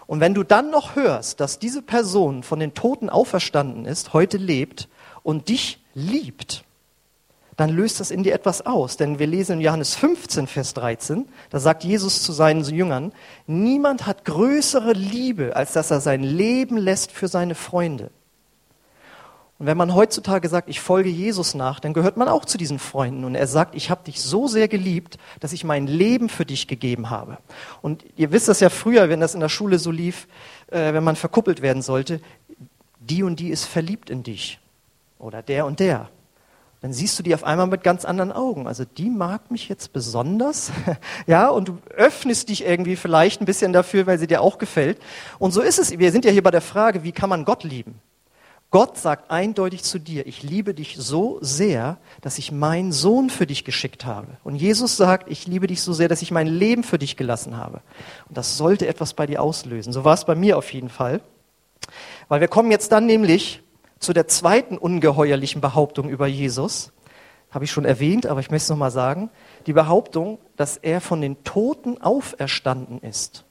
Und 0.06 0.20
wenn 0.20 0.34
du 0.34 0.42
dann 0.42 0.70
noch 0.70 0.96
hörst, 0.96 1.40
dass 1.40 1.58
diese 1.58 1.82
Person 1.82 2.42
von 2.42 2.58
den 2.58 2.74
Toten 2.74 3.10
auferstanden 3.10 3.84
ist, 3.84 4.12
heute 4.12 4.38
lebt 4.38 4.88
und 5.22 5.48
dich 5.48 5.82
liebt, 5.94 6.64
dann 7.56 7.70
löst 7.70 8.00
das 8.00 8.10
in 8.10 8.22
dir 8.22 8.34
etwas 8.34 8.64
aus. 8.64 8.96
Denn 8.96 9.18
wir 9.18 9.26
lesen 9.26 9.54
in 9.54 9.60
Johannes 9.60 9.94
15, 9.94 10.46
Vers 10.46 10.74
13, 10.74 11.28
da 11.50 11.60
sagt 11.60 11.84
Jesus 11.84 12.22
zu 12.22 12.32
seinen 12.32 12.64
Jüngern, 12.64 13.12
niemand 13.46 14.06
hat 14.06 14.24
größere 14.24 14.92
Liebe, 14.92 15.54
als 15.54 15.72
dass 15.72 15.90
er 15.90 16.00
sein 16.00 16.22
Leben 16.22 16.76
lässt 16.76 17.12
für 17.12 17.28
seine 17.28 17.54
Freunde. 17.54 18.10
Und 19.58 19.66
wenn 19.66 19.76
man 19.76 19.94
heutzutage 19.94 20.48
sagt, 20.48 20.68
ich 20.68 20.80
folge 20.80 21.08
Jesus 21.08 21.54
nach, 21.54 21.78
dann 21.78 21.92
gehört 21.92 22.16
man 22.16 22.26
auch 22.26 22.44
zu 22.44 22.58
diesen 22.58 22.80
Freunden. 22.80 23.24
Und 23.24 23.36
er 23.36 23.46
sagt, 23.46 23.76
ich 23.76 23.90
habe 23.90 24.02
dich 24.02 24.20
so 24.20 24.48
sehr 24.48 24.66
geliebt, 24.66 25.18
dass 25.38 25.52
ich 25.52 25.62
mein 25.62 25.86
Leben 25.86 26.28
für 26.28 26.44
dich 26.44 26.66
gegeben 26.66 27.10
habe. 27.10 27.38
Und 27.80 28.04
ihr 28.16 28.32
wisst 28.32 28.48
das 28.48 28.58
ja 28.58 28.70
früher, 28.70 29.08
wenn 29.08 29.20
das 29.20 29.34
in 29.34 29.40
der 29.40 29.48
Schule 29.48 29.78
so 29.78 29.92
lief, 29.92 30.26
äh, 30.68 30.92
wenn 30.94 31.04
man 31.04 31.14
verkuppelt 31.14 31.62
werden 31.62 31.82
sollte, 31.82 32.20
die 32.98 33.22
und 33.22 33.38
die 33.38 33.50
ist 33.50 33.66
verliebt 33.66 34.10
in 34.10 34.24
dich. 34.24 34.58
Oder 35.20 35.42
der 35.42 35.64
und 35.66 35.78
der 35.78 36.08
dann 36.82 36.92
siehst 36.92 37.16
du 37.16 37.22
die 37.22 37.32
auf 37.32 37.44
einmal 37.44 37.68
mit 37.68 37.84
ganz 37.84 38.04
anderen 38.04 38.32
Augen. 38.32 38.66
Also 38.66 38.84
die 38.84 39.08
mag 39.08 39.52
mich 39.52 39.68
jetzt 39.68 39.92
besonders, 39.92 40.72
ja, 41.28 41.48
und 41.48 41.68
du 41.68 41.78
öffnest 41.94 42.48
dich 42.48 42.66
irgendwie 42.66 42.96
vielleicht 42.96 43.40
ein 43.40 43.44
bisschen 43.44 43.72
dafür, 43.72 44.06
weil 44.08 44.18
sie 44.18 44.26
dir 44.26 44.42
auch 44.42 44.58
gefällt. 44.58 44.98
Und 45.38 45.52
so 45.52 45.60
ist 45.60 45.78
es. 45.78 45.96
Wir 45.96 46.10
sind 46.10 46.24
ja 46.24 46.32
hier 46.32 46.42
bei 46.42 46.50
der 46.50 46.60
Frage, 46.60 47.04
wie 47.04 47.12
kann 47.12 47.30
man 47.30 47.44
Gott 47.44 47.62
lieben? 47.62 48.00
Gott 48.72 48.98
sagt 48.98 49.30
eindeutig 49.30 49.84
zu 49.84 49.98
dir, 49.98 50.26
ich 50.26 50.42
liebe 50.42 50.74
dich 50.74 50.96
so 50.98 51.38
sehr, 51.40 51.98
dass 52.20 52.38
ich 52.38 52.50
meinen 52.50 52.90
Sohn 52.90 53.30
für 53.30 53.46
dich 53.46 53.64
geschickt 53.64 54.04
habe. 54.04 54.38
Und 54.42 54.56
Jesus 54.56 54.96
sagt, 54.96 55.30
ich 55.30 55.46
liebe 55.46 55.68
dich 55.68 55.82
so 55.82 55.92
sehr, 55.92 56.08
dass 56.08 56.22
ich 56.22 56.30
mein 56.30 56.46
Leben 56.48 56.82
für 56.82 56.98
dich 56.98 57.16
gelassen 57.16 57.58
habe. 57.58 57.82
Und 58.28 58.36
das 58.36 58.56
sollte 58.56 58.88
etwas 58.88 59.12
bei 59.12 59.26
dir 59.26 59.42
auslösen. 59.42 59.92
So 59.92 60.04
war 60.04 60.14
es 60.14 60.24
bei 60.24 60.34
mir 60.34 60.58
auf 60.58 60.72
jeden 60.72 60.88
Fall. 60.88 61.20
Weil 62.28 62.40
wir 62.40 62.48
kommen 62.48 62.70
jetzt 62.70 62.90
dann 62.90 63.06
nämlich 63.06 63.62
zu 64.02 64.12
der 64.12 64.26
zweiten 64.26 64.76
ungeheuerlichen 64.78 65.60
Behauptung 65.60 66.08
über 66.08 66.26
Jesus. 66.26 66.92
Habe 67.50 67.64
ich 67.64 67.70
schon 67.70 67.84
erwähnt, 67.84 68.26
aber 68.26 68.40
ich 68.40 68.50
möchte 68.50 68.64
es 68.64 68.70
nochmal 68.70 68.90
sagen. 68.90 69.30
Die 69.66 69.72
Behauptung, 69.72 70.38
dass 70.56 70.76
er 70.76 71.00
von 71.00 71.20
den 71.20 71.44
Toten 71.44 72.00
auferstanden 72.00 73.00
ist. 73.00 73.44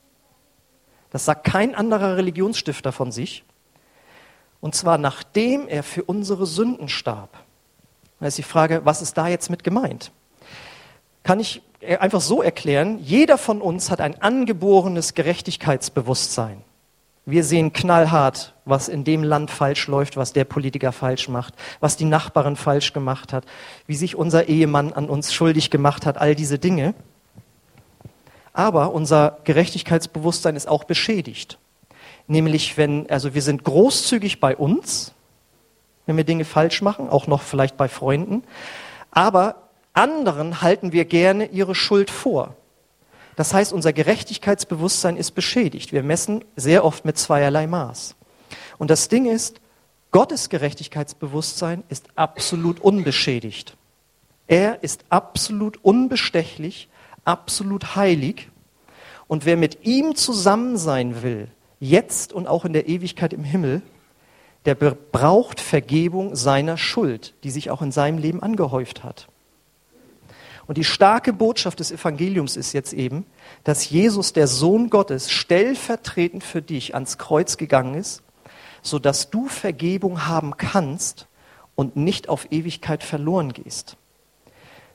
Das 1.11 1.25
sagt 1.25 1.45
kein 1.45 1.75
anderer 1.75 2.17
Religionsstifter 2.17 2.91
von 2.91 3.11
sich. 3.11 3.43
Und 4.59 4.75
zwar 4.75 4.97
nachdem 4.97 5.67
er 5.67 5.83
für 5.83 6.03
unsere 6.03 6.45
Sünden 6.45 6.89
starb. 6.89 7.29
Da 8.19 8.27
ist 8.27 8.37
die 8.37 8.43
Frage, 8.43 8.81
was 8.83 9.01
ist 9.01 9.17
da 9.17 9.27
jetzt 9.27 9.49
mit 9.49 9.63
gemeint? 9.63 10.11
Kann 11.23 11.39
ich 11.39 11.61
einfach 11.81 12.21
so 12.21 12.41
erklären, 12.41 12.99
jeder 12.99 13.37
von 13.37 13.61
uns 13.61 13.89
hat 13.89 14.01
ein 14.01 14.21
angeborenes 14.21 15.13
Gerechtigkeitsbewusstsein. 15.13 16.63
Wir 17.25 17.43
sehen 17.43 17.71
knallhart, 17.71 18.55
was 18.65 18.87
in 18.87 19.03
dem 19.03 19.23
Land 19.23 19.51
falsch 19.51 19.87
läuft, 19.87 20.17
was 20.17 20.33
der 20.33 20.43
Politiker 20.43 20.91
falsch 20.91 21.29
macht, 21.29 21.53
was 21.79 21.95
die 21.95 22.05
Nachbarin 22.05 22.55
falsch 22.55 22.93
gemacht 22.93 23.31
hat, 23.31 23.45
wie 23.85 23.95
sich 23.95 24.15
unser 24.15 24.47
Ehemann 24.47 24.91
an 24.93 25.07
uns 25.07 25.33
schuldig 25.33 25.69
gemacht 25.69 26.05
hat, 26.05 26.17
all 26.17 26.33
diese 26.33 26.57
Dinge. 26.57 26.95
Aber 28.53 28.93
unser 28.93 29.37
Gerechtigkeitsbewusstsein 29.43 30.55
ist 30.55 30.67
auch 30.67 30.83
beschädigt. 30.83 31.59
Nämlich 32.27 32.77
wenn, 32.77 33.09
also 33.09 33.33
wir 33.33 33.41
sind 33.41 33.63
großzügig 33.63 34.39
bei 34.39 34.55
uns, 34.55 35.13
wenn 36.05 36.17
wir 36.17 36.23
Dinge 36.23 36.45
falsch 36.45 36.81
machen, 36.81 37.07
auch 37.07 37.27
noch 37.27 37.41
vielleicht 37.41 37.77
bei 37.77 37.87
Freunden. 37.87 38.43
Aber 39.11 39.69
anderen 39.93 40.61
halten 40.61 40.91
wir 40.91 41.05
gerne 41.05 41.45
ihre 41.45 41.75
Schuld 41.75 42.09
vor. 42.09 42.55
Das 43.41 43.55
heißt, 43.55 43.73
unser 43.73 43.91
Gerechtigkeitsbewusstsein 43.91 45.17
ist 45.17 45.31
beschädigt. 45.31 45.93
Wir 45.93 46.03
messen 46.03 46.45
sehr 46.55 46.85
oft 46.85 47.05
mit 47.05 47.17
zweierlei 47.17 47.65
Maß. 47.65 48.13
Und 48.77 48.91
das 48.91 49.07
Ding 49.07 49.25
ist, 49.25 49.59
Gottes 50.11 50.49
Gerechtigkeitsbewusstsein 50.49 51.81
ist 51.89 52.05
absolut 52.13 52.79
unbeschädigt. 52.79 53.75
Er 54.45 54.83
ist 54.83 55.05
absolut 55.09 55.83
unbestechlich, 55.83 56.87
absolut 57.25 57.95
heilig. 57.95 58.47
Und 59.27 59.43
wer 59.43 59.57
mit 59.57 59.87
ihm 59.87 60.15
zusammen 60.15 60.77
sein 60.77 61.23
will, 61.23 61.47
jetzt 61.79 62.33
und 62.33 62.45
auch 62.45 62.63
in 62.63 62.73
der 62.73 62.87
Ewigkeit 62.87 63.33
im 63.33 63.43
Himmel, 63.43 63.81
der 64.65 64.75
braucht 64.75 65.59
Vergebung 65.59 66.35
seiner 66.35 66.77
Schuld, 66.77 67.33
die 67.43 67.49
sich 67.49 67.71
auch 67.71 67.81
in 67.81 67.91
seinem 67.91 68.19
Leben 68.19 68.43
angehäuft 68.43 69.03
hat. 69.03 69.29
Und 70.67 70.77
die 70.77 70.83
starke 70.83 71.33
Botschaft 71.33 71.79
des 71.79 71.91
Evangeliums 71.91 72.55
ist 72.55 72.73
jetzt 72.73 72.93
eben, 72.93 73.25
dass 73.63 73.89
Jesus, 73.89 74.33
der 74.33 74.47
Sohn 74.47 74.89
Gottes, 74.89 75.31
stellvertretend 75.31 76.43
für 76.43 76.61
dich 76.61 76.93
ans 76.93 77.17
Kreuz 77.17 77.57
gegangen 77.57 77.95
ist, 77.95 78.21
sodass 78.81 79.29
du 79.29 79.47
Vergebung 79.47 80.27
haben 80.27 80.57
kannst 80.57 81.27
und 81.75 81.95
nicht 81.95 82.29
auf 82.29 82.51
Ewigkeit 82.51 83.03
verloren 83.03 83.53
gehst. 83.53 83.97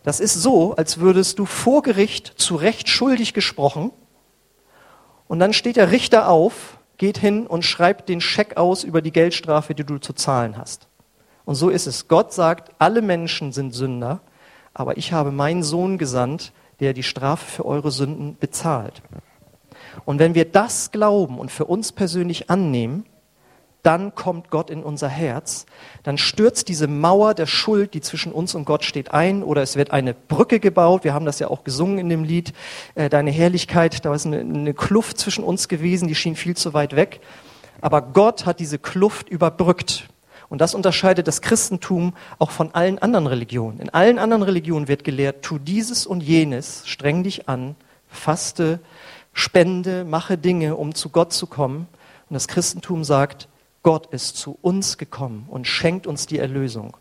Das 0.02 0.20
ist 0.20 0.35
so, 0.35 0.76
als 0.76 0.99
würdest 0.99 1.38
du 1.38 1.46
vor 1.46 1.82
Gericht 1.82 2.35
zu 2.37 2.54
Recht 2.54 2.88
schuldig 2.88 3.35
gesprochen 3.35 3.90
und 5.26 5.40
dann 5.40 5.52
steht 5.52 5.76
der 5.76 5.90
Richter 5.90 6.28
auf, 6.28 6.78
geht 6.96 7.18
hin 7.18 7.46
und 7.46 7.64
schreibt 7.64 8.08
den 8.08 8.20
Scheck 8.20 8.56
aus 8.56 8.85
über 8.85 9.02
die 9.02 9.12
Geldstrafe, 9.12 9.75
die 9.75 9.85
du 9.85 9.99
zu 9.99 10.12
zahlen 10.12 10.56
hast. 10.56 10.87
Und 11.44 11.56
so 11.56 11.70
ist 11.70 11.87
es. 11.87 12.08
Gott 12.08 12.32
sagt, 12.32 12.73
alle 12.78 13.02
Menschen 13.02 13.52
sind 13.52 13.75
Sünder 13.75 14.20
aber 14.78 14.99
ich 14.99 15.14
habe 15.14 15.33
meinen 15.33 15.62
Sohn 15.62 15.97
gesandt, 15.97 16.52
der 16.80 16.92
die 16.92 17.02
Strafe 17.02 17.47
für 17.47 17.64
eure 17.64 17.90
Sünden 17.90 18.37
bezahlt. 18.38 19.02
Und 20.04 20.18
wenn 20.18 20.35
wir 20.35 20.45
das 20.45 20.90
glauben 20.90 21.38
und 21.38 21.50
für 21.50 21.64
uns 21.64 21.92
persönlich 21.92 22.50
annehmen, 22.50 23.06
dann 23.83 24.14
kommt 24.14 24.50
Gott 24.50 24.68
in 24.68 24.83
unser 24.83 25.09
Herz, 25.09 25.64
dann 26.02 26.18
stürzt 26.18 26.68
diese 26.68 26.88
Mauer 26.88 27.33
der 27.33 27.47
Schuld, 27.47 27.95
die 27.95 28.02
zwischen 28.02 28.33
uns 28.33 28.54
und 28.54 28.66
Gott 28.66 28.85
steht, 28.85 29.12
ein, 29.12 29.42
oder 29.42 29.62
es 29.62 29.76
wird 29.76 29.92
eine 29.92 30.12
Brücke 30.12 30.61
gebaut. 30.61 31.04
Wir 31.04 31.14
haben 31.14 31.25
das 31.25 31.38
ja 31.38 31.49
auch 31.49 31.64
gesungen 31.64 31.97
in 31.97 32.11
dem 32.11 32.25
Lied, 32.25 32.52
äh, 32.97 33.09
Deine 33.09 33.30
Herrlichkeit, 33.30 34.04
da 34.04 34.12
ist 34.12 34.26
eine, 34.26 34.40
eine 34.40 34.75
Kluft 34.75 35.18
zwischen 35.18 35.42
uns 35.42 35.68
gewesen, 35.68 36.06
die 36.06 36.16
schien 36.16 36.37
viel 36.37 36.56
zu 36.56 36.75
weit 36.75 36.97
weg. 36.97 37.21
Aber 37.80 38.02
Gott 38.02 38.45
hat 38.45 38.61
diese 38.61 38.78
Kluft 38.78 39.30
überbrückt. 39.30 40.09
Und 40.48 40.60
das 40.60 40.74
unterscheidet 40.74 41.26
das 41.26 41.40
Christentum 41.40 42.14
auch 42.38 42.50
von 42.50 42.74
allen 42.74 42.98
anderen 42.98 43.26
Religionen. 43.26 43.80
In 43.80 43.90
allen 43.90 44.18
anderen 44.18 44.42
Religionen 44.42 44.88
wird 44.88 45.04
gelehrt, 45.04 45.42
tu 45.42 45.58
dieses 45.58 46.06
und 46.06 46.22
jenes, 46.22 46.86
streng 46.86 47.24
dich 47.24 47.48
an, 47.48 47.74
faste, 48.08 48.78
spende, 49.32 50.04
mache 50.04 50.38
Dinge, 50.38 50.76
um 50.76 50.94
zu 50.94 51.10
Gott 51.10 51.32
zu 51.32 51.46
kommen. 51.46 51.88
Und 52.28 52.34
das 52.34 52.48
Christentum 52.48 53.04
sagt, 53.04 53.48
Gott 53.82 54.06
ist 54.06 54.36
zu 54.36 54.58
uns 54.62 54.98
gekommen 54.98 55.46
und 55.48 55.66
schenkt 55.66 56.06
uns 56.06 56.26
die 56.26 56.38
Erlösung. 56.38 56.96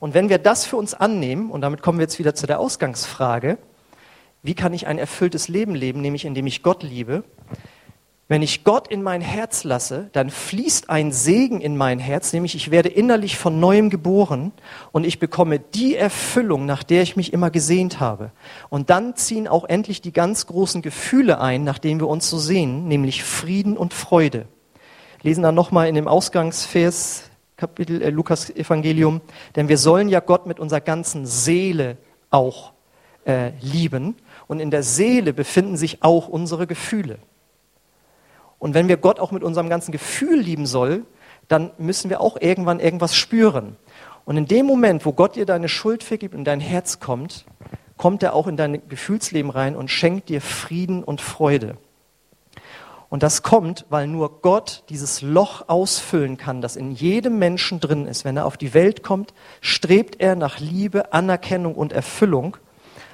Und 0.00 0.14
wenn 0.14 0.28
wir 0.28 0.38
das 0.38 0.66
für 0.66 0.76
uns 0.76 0.94
annehmen, 0.94 1.50
und 1.50 1.62
damit 1.62 1.82
kommen 1.82 1.98
wir 1.98 2.04
jetzt 2.04 2.18
wieder 2.18 2.34
zu 2.34 2.46
der 2.46 2.60
Ausgangsfrage, 2.60 3.58
wie 4.42 4.54
kann 4.54 4.74
ich 4.74 4.86
ein 4.86 4.98
erfülltes 4.98 5.48
Leben 5.48 5.74
leben, 5.74 6.00
nämlich 6.00 6.24
indem 6.24 6.46
ich 6.46 6.62
Gott 6.62 6.82
liebe, 6.82 7.24
wenn 8.28 8.42
ich 8.42 8.64
Gott 8.64 8.88
in 8.88 9.02
mein 9.02 9.20
Herz 9.20 9.62
lasse, 9.62 10.10
dann 10.12 10.30
fließt 10.30 10.90
ein 10.90 11.12
Segen 11.12 11.60
in 11.60 11.76
mein 11.76 12.00
Herz, 12.00 12.32
nämlich 12.32 12.56
ich 12.56 12.72
werde 12.72 12.88
innerlich 12.88 13.36
von 13.36 13.60
neuem 13.60 13.88
geboren 13.88 14.52
und 14.90 15.04
ich 15.04 15.20
bekomme 15.20 15.60
die 15.60 15.94
Erfüllung, 15.94 16.66
nach 16.66 16.82
der 16.82 17.02
ich 17.02 17.14
mich 17.14 17.32
immer 17.32 17.50
gesehnt 17.50 18.00
habe. 18.00 18.32
Und 18.68 18.90
dann 18.90 19.14
ziehen 19.14 19.46
auch 19.46 19.64
endlich 19.64 20.00
die 20.00 20.12
ganz 20.12 20.46
großen 20.46 20.82
Gefühle 20.82 21.40
ein, 21.40 21.62
nach 21.62 21.78
denen 21.78 22.00
wir 22.00 22.08
uns 22.08 22.28
so 22.28 22.38
sehen, 22.38 22.88
nämlich 22.88 23.22
Frieden 23.22 23.76
und 23.76 23.94
Freude. 23.94 24.46
Lesen 25.22 25.44
dann 25.44 25.54
nochmal 25.54 25.88
in 25.88 25.94
dem 25.94 26.08
Ausgangsvers 26.08 27.30
Kapitel 27.56 28.02
äh, 28.02 28.10
Lukas 28.10 28.50
Evangelium, 28.50 29.20
denn 29.54 29.68
wir 29.68 29.78
sollen 29.78 30.08
ja 30.08 30.20
Gott 30.20 30.46
mit 30.46 30.58
unserer 30.58 30.80
ganzen 30.80 31.26
Seele 31.26 31.96
auch 32.30 32.72
äh, 33.24 33.52
lieben 33.60 34.16
und 34.48 34.58
in 34.58 34.72
der 34.72 34.82
Seele 34.82 35.32
befinden 35.32 35.76
sich 35.76 36.02
auch 36.02 36.28
unsere 36.28 36.66
Gefühle. 36.66 37.18
Und 38.66 38.74
wenn 38.74 38.88
wir 38.88 38.96
Gott 38.96 39.20
auch 39.20 39.30
mit 39.30 39.44
unserem 39.44 39.68
ganzen 39.68 39.92
Gefühl 39.92 40.40
lieben 40.40 40.66
soll, 40.66 41.06
dann 41.46 41.70
müssen 41.78 42.10
wir 42.10 42.20
auch 42.20 42.36
irgendwann 42.40 42.80
irgendwas 42.80 43.14
spüren. 43.14 43.76
Und 44.24 44.36
in 44.36 44.46
dem 44.46 44.66
Moment, 44.66 45.06
wo 45.06 45.12
Gott 45.12 45.36
dir 45.36 45.46
deine 45.46 45.68
Schuld 45.68 46.02
vergibt 46.02 46.34
und 46.34 46.42
dein 46.42 46.58
Herz 46.58 46.98
kommt, 46.98 47.46
kommt 47.96 48.24
er 48.24 48.34
auch 48.34 48.48
in 48.48 48.56
dein 48.56 48.88
Gefühlsleben 48.88 49.52
rein 49.52 49.76
und 49.76 49.88
schenkt 49.88 50.30
dir 50.30 50.40
Frieden 50.40 51.04
und 51.04 51.20
Freude. 51.20 51.76
Und 53.08 53.22
das 53.22 53.44
kommt, 53.44 53.86
weil 53.88 54.08
nur 54.08 54.40
Gott 54.42 54.82
dieses 54.88 55.22
Loch 55.22 55.68
ausfüllen 55.68 56.36
kann, 56.36 56.60
das 56.60 56.74
in 56.74 56.90
jedem 56.90 57.38
Menschen 57.38 57.78
drin 57.78 58.08
ist. 58.08 58.24
Wenn 58.24 58.36
er 58.36 58.46
auf 58.46 58.56
die 58.56 58.74
Welt 58.74 59.04
kommt, 59.04 59.32
strebt 59.60 60.20
er 60.20 60.34
nach 60.34 60.58
Liebe, 60.58 61.12
Anerkennung 61.12 61.76
und 61.76 61.92
Erfüllung. 61.92 62.56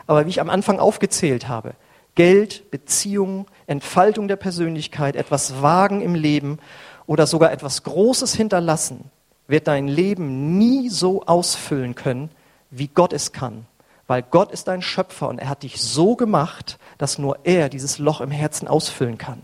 Aber 0.06 0.24
wie 0.24 0.30
ich 0.30 0.40
am 0.40 0.48
Anfang 0.48 0.78
aufgezählt 0.78 1.46
habe, 1.46 1.74
Geld, 2.14 2.70
Beziehungen, 2.70 3.46
Entfaltung 3.66 4.28
der 4.28 4.36
Persönlichkeit, 4.36 5.16
etwas 5.16 5.62
wagen 5.62 6.00
im 6.02 6.14
Leben 6.14 6.58
oder 7.06 7.26
sogar 7.26 7.52
etwas 7.52 7.82
Großes 7.82 8.34
hinterlassen, 8.34 9.10
wird 9.48 9.66
dein 9.66 9.88
Leben 9.88 10.58
nie 10.58 10.88
so 10.88 11.22
ausfüllen 11.22 11.94
können, 11.94 12.30
wie 12.70 12.88
Gott 12.88 13.12
es 13.12 13.32
kann. 13.32 13.66
Weil 14.06 14.22
Gott 14.22 14.52
ist 14.52 14.68
dein 14.68 14.82
Schöpfer 14.82 15.28
und 15.28 15.38
er 15.38 15.48
hat 15.48 15.62
dich 15.62 15.80
so 15.80 16.16
gemacht, 16.16 16.78
dass 16.98 17.18
nur 17.18 17.38
er 17.44 17.68
dieses 17.68 17.98
Loch 17.98 18.20
im 18.20 18.30
Herzen 18.30 18.68
ausfüllen 18.68 19.16
kann. 19.16 19.42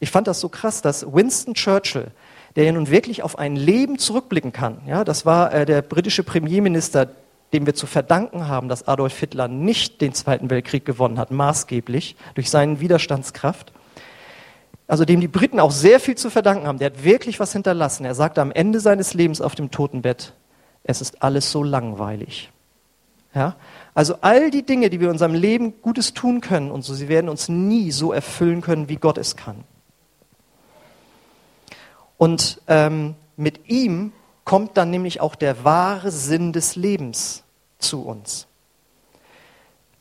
Ich 0.00 0.10
fand 0.10 0.26
das 0.26 0.40
so 0.40 0.48
krass, 0.48 0.82
dass 0.82 1.12
Winston 1.12 1.54
Churchill, 1.54 2.10
der 2.56 2.64
ja 2.64 2.72
nun 2.72 2.90
wirklich 2.90 3.22
auf 3.22 3.38
ein 3.38 3.54
Leben 3.54 3.98
zurückblicken 3.98 4.52
kann, 4.52 4.80
ja, 4.86 5.04
das 5.04 5.26
war 5.26 5.52
äh, 5.52 5.66
der 5.66 5.82
britische 5.82 6.24
Premierminister, 6.24 7.08
dem 7.52 7.66
wir 7.66 7.74
zu 7.74 7.86
verdanken 7.86 8.46
haben, 8.48 8.68
dass 8.68 8.86
Adolf 8.86 9.18
Hitler 9.18 9.48
nicht 9.48 10.00
den 10.00 10.14
Zweiten 10.14 10.50
Weltkrieg 10.50 10.84
gewonnen 10.84 11.18
hat, 11.18 11.30
maßgeblich 11.30 12.16
durch 12.34 12.50
seine 12.50 12.80
Widerstandskraft. 12.80 13.72
Also 14.86 15.04
dem 15.04 15.20
die 15.20 15.28
Briten 15.28 15.60
auch 15.60 15.70
sehr 15.70 16.00
viel 16.00 16.16
zu 16.16 16.30
verdanken 16.30 16.66
haben. 16.66 16.78
Der 16.78 16.86
hat 16.86 17.04
wirklich 17.04 17.38
was 17.40 17.52
hinterlassen. 17.52 18.04
Er 18.04 18.14
sagte 18.14 18.40
am 18.40 18.50
Ende 18.50 18.80
seines 18.80 19.14
Lebens 19.14 19.40
auf 19.40 19.54
dem 19.54 19.70
Totenbett, 19.70 20.34
es 20.84 21.00
ist 21.00 21.22
alles 21.22 21.50
so 21.50 21.62
langweilig. 21.62 22.50
Ja? 23.34 23.56
Also 23.94 24.16
all 24.20 24.50
die 24.50 24.64
Dinge, 24.64 24.90
die 24.90 25.00
wir 25.00 25.08
in 25.08 25.12
unserem 25.12 25.34
Leben 25.34 25.80
Gutes 25.82 26.14
tun 26.14 26.40
können 26.40 26.70
und 26.70 26.82
so, 26.82 26.94
sie 26.94 27.08
werden 27.08 27.28
uns 27.28 27.48
nie 27.48 27.90
so 27.90 28.12
erfüllen 28.12 28.60
können, 28.60 28.88
wie 28.88 28.96
Gott 28.96 29.18
es 29.18 29.36
kann. 29.36 29.64
Und 32.16 32.60
ähm, 32.66 33.14
mit 33.36 33.68
ihm 33.68 34.12
kommt 34.50 34.76
dann 34.76 34.90
nämlich 34.90 35.20
auch 35.20 35.36
der 35.36 35.62
wahre 35.62 36.10
Sinn 36.10 36.52
des 36.52 36.74
Lebens 36.74 37.44
zu 37.78 38.02
uns. 38.02 38.48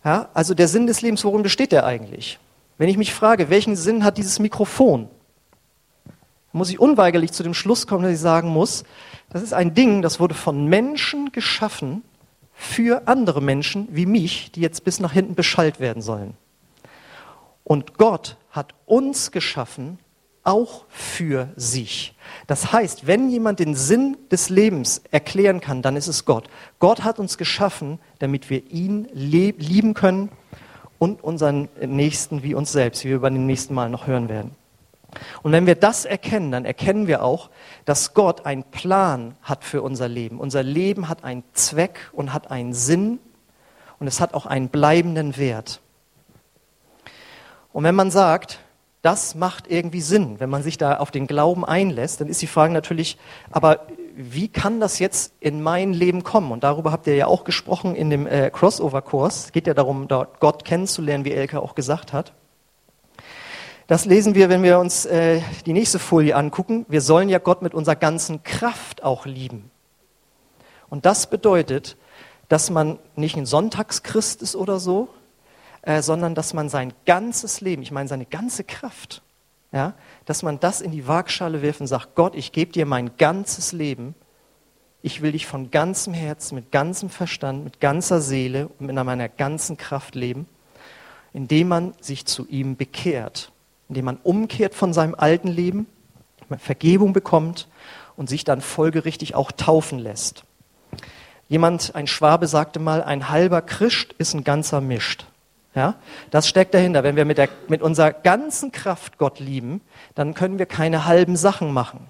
Ja, 0.04 0.30
also 0.34 0.56
der 0.56 0.68
Sinn 0.68 0.88
des 0.88 1.04
Lebens, 1.04 1.24
worin 1.24 1.44
besteht 1.44 1.72
der 1.72 1.86
eigentlich? 1.86 2.40
Wenn 2.80 2.90
ich 2.90 2.98
mich 2.98 3.14
frage, 3.14 3.52
welchen 3.52 3.76
Sinn 3.76 4.04
hat 4.04 4.18
dieses 4.18 4.40
Mikrofon, 4.40 5.08
muss 6.52 6.72
ich 6.72 6.80
unweigerlich 6.80 7.32
zu 7.32 7.44
dem 7.44 7.54
Schluss 7.54 7.86
kommen, 7.86 8.02
dass 8.02 8.14
ich 8.14 8.20
sagen 8.20 8.50
muss, 8.50 8.86
das 9.30 9.44
ist 9.44 9.54
ein 9.54 9.76
Ding, 9.76 10.02
das 10.02 10.20
wurde 10.20 10.34
von 10.34 10.66
Menschen 10.66 11.32
geschaffen 11.32 12.02
für 12.52 13.08
andere 13.08 13.44
Menschen 13.44 13.88
wie 13.92 14.08
mich, 14.08 14.52
die 14.52 14.62
jetzt 14.62 14.84
bis 14.84 15.00
nach 15.00 15.14
hinten 15.14 15.36
beschallt 15.36 15.80
werden 15.80 16.02
sollen. 16.02 16.36
Und 17.64 18.00
Gott 18.00 18.36
hat 18.50 18.74
uns 18.88 19.30
geschaffen 19.30 20.00
auch 20.44 20.86
für 20.90 21.54
sich. 21.56 22.16
Das 22.50 22.74
heißt, 22.74 23.06
wenn 23.06 23.30
jemand 23.30 23.60
den 23.60 23.76
Sinn 23.76 24.18
des 24.32 24.50
Lebens 24.50 25.04
erklären 25.12 25.62
kann, 25.62 25.84
dann 25.84 25.96
ist 25.96 26.08
es 26.08 26.26
Gott. 26.26 26.50
Gott 26.80 27.04
hat 27.04 27.20
uns 27.20 27.38
geschaffen, 27.38 28.00
damit 28.18 28.50
wir 28.50 28.72
ihn 28.72 29.08
lieben 29.14 29.94
können 29.94 30.32
und 30.98 31.24
unseren 31.24 31.70
Nächsten 31.80 32.42
wie 32.42 32.56
uns 32.56 32.72
selbst, 32.72 33.06
wie 33.06 33.10
wir 33.10 33.20
beim 33.20 33.46
nächsten 33.46 33.76
Mal 33.76 33.92
noch 33.92 34.08
hören 34.08 34.30
werden. 34.30 34.56
Und 35.44 35.52
wenn 35.52 35.68
wir 35.68 35.76
das 35.76 36.06
erkennen, 36.06 36.52
dann 36.52 36.66
erkennen 36.66 37.06
wir 37.06 37.22
auch, 37.22 37.52
dass 37.86 38.16
Gott 38.16 38.48
einen 38.48 38.64
Plan 38.64 39.36
hat 39.44 39.64
für 39.64 39.84
unser 39.84 40.08
Leben. 40.08 40.40
Unser 40.40 40.64
Leben 40.64 41.08
hat 41.08 41.24
einen 41.24 41.44
Zweck 41.54 42.10
und 42.14 42.34
hat 42.34 42.50
einen 42.50 42.74
Sinn 42.74 43.20
und 44.00 44.08
es 44.08 44.20
hat 44.20 44.34
auch 44.34 44.48
einen 44.48 44.70
bleibenden 44.70 45.38
Wert. 45.38 45.82
Und 47.74 47.84
wenn 47.84 47.94
man 47.94 48.10
sagt, 48.10 48.58
das 49.02 49.36
macht 49.36 49.70
irgendwie 49.70 50.02
Sinn. 50.02 50.40
Wenn 50.40 50.50
man 50.50 50.64
sich 50.64 50.78
da 50.78 50.98
auf 50.98 51.12
den 51.12 51.28
Glauben 51.28 51.64
einlässt, 51.64 52.20
dann 52.20 52.28
ist 52.28 52.42
die 52.42 52.48
Frage 52.48 52.74
natürlich, 52.74 53.18
aber 53.52 53.88
wie 54.16 54.50
kann 54.50 54.82
das 54.82 55.00
jetzt 55.00 55.34
in 55.40 55.64
mein 55.64 55.94
Leben 55.94 56.24
kommen? 56.24 56.52
Und 56.52 56.66
darüber 56.66 56.92
habt 56.92 57.08
ihr 57.08 57.16
ja 57.16 57.28
auch 57.28 57.46
gesprochen 57.46 57.96
in 57.96 58.10
dem 58.10 58.28
äh, 58.28 58.50
Crossover-Kurs. 58.50 59.54
Geht 59.54 59.68
ja 59.68 59.74
darum, 59.74 60.10
dort 60.10 60.42
Gott 60.42 60.66
kennenzulernen, 60.66 61.24
wie 61.24 61.32
Elke 61.32 61.62
auch 61.62 61.74
gesagt 61.74 62.12
hat. 62.12 62.34
Das 63.88 64.06
lesen 64.06 64.36
wir, 64.36 64.50
wenn 64.50 64.62
wir 64.62 64.78
uns 64.78 65.06
äh, 65.06 65.42
die 65.66 65.74
nächste 65.74 66.00
Folie 66.00 66.36
angucken. 66.36 66.86
Wir 66.90 67.02
sollen 67.02 67.30
ja 67.30 67.40
Gott 67.40 67.62
mit 67.62 67.74
unserer 67.74 67.96
ganzen 67.96 68.44
Kraft 68.44 69.04
auch 69.04 69.26
lieben. 69.26 69.72
Und 70.90 71.06
das 71.06 71.30
bedeutet, 71.30 71.96
dass 72.50 72.70
man 72.70 73.00
nicht 73.16 73.38
ein 73.38 73.46
Sonntagschrist 73.46 74.42
ist 74.42 74.56
oder 74.56 74.80
so, 74.80 75.08
äh, 75.82 76.02
sondern 76.02 76.36
dass 76.36 76.54
man 76.54 76.70
sein 76.70 76.94
ganzes 77.06 77.62
Leben, 77.62 77.82
ich 77.82 77.92
meine 77.92 78.10
seine 78.10 78.26
ganze 78.26 78.64
Kraft, 78.64 79.22
ja, 79.72 79.94
dass 80.26 80.44
man 80.44 80.60
das 80.60 80.82
in 80.82 80.92
die 80.92 81.08
Waagschale 81.08 81.62
wirft 81.62 81.82
und 81.82 81.88
sagt, 81.88 82.16
Gott, 82.16 82.36
ich 82.36 82.52
gebe 82.52 82.72
dir 82.72 82.86
mein 82.86 83.18
ganzes 83.18 83.72
Leben, 83.72 84.16
ich 85.02 85.22
will 85.22 85.32
dich 85.32 85.46
von 85.46 85.72
ganzem 85.72 86.14
Herzen, 86.14 86.56
mit 86.56 86.72
ganzem 86.72 87.10
Verstand, 87.10 87.64
mit 87.64 87.80
ganzer 87.80 88.20
Seele 88.20 88.68
und 88.68 88.88
mit 88.88 88.96
meiner 88.96 89.30
ganzen 89.30 89.78
Kraft 89.78 90.16
leben, 90.16 90.48
indem 91.34 91.70
man 91.70 91.94
sich 92.02 92.26
zu 92.26 92.48
ihm 92.48 92.76
bekehrt, 92.76 93.52
indem 93.88 94.06
man 94.06 94.18
umkehrt 94.24 94.74
von 94.74 94.94
seinem 94.94 95.16
alten 95.16 95.48
Leben, 95.48 95.88
Vergebung 96.58 97.14
bekommt 97.14 97.68
und 98.16 98.28
sich 98.28 98.44
dann 98.44 98.62
folgerichtig 98.62 99.36
auch 99.36 99.52
taufen 99.52 100.00
lässt. 100.00 100.44
Jemand, 101.48 101.96
ein 101.96 102.08
Schwabe 102.08 102.48
sagte 102.48 102.80
mal, 102.80 103.04
ein 103.04 103.30
halber 103.30 103.62
Christ 103.62 104.14
ist 104.18 104.34
ein 104.34 104.44
ganzer 104.44 104.82
Mischt. 104.82 105.26
Ja, 105.80 105.96
das 106.30 106.50
steckt 106.50 106.74
dahinter. 106.74 107.04
Wenn 107.04 107.16
wir 107.16 107.24
mit, 107.24 107.38
der, 107.38 107.48
mit 107.70 107.82
unserer 107.82 108.12
ganzen 108.12 108.74
Kraft 108.74 109.18
Gott 109.18 109.40
lieben, 109.40 109.80
dann 110.14 110.34
können 110.34 110.60
wir 110.60 110.66
keine 110.66 111.06
halben 111.06 111.38
Sachen 111.38 111.72
machen, 111.72 112.08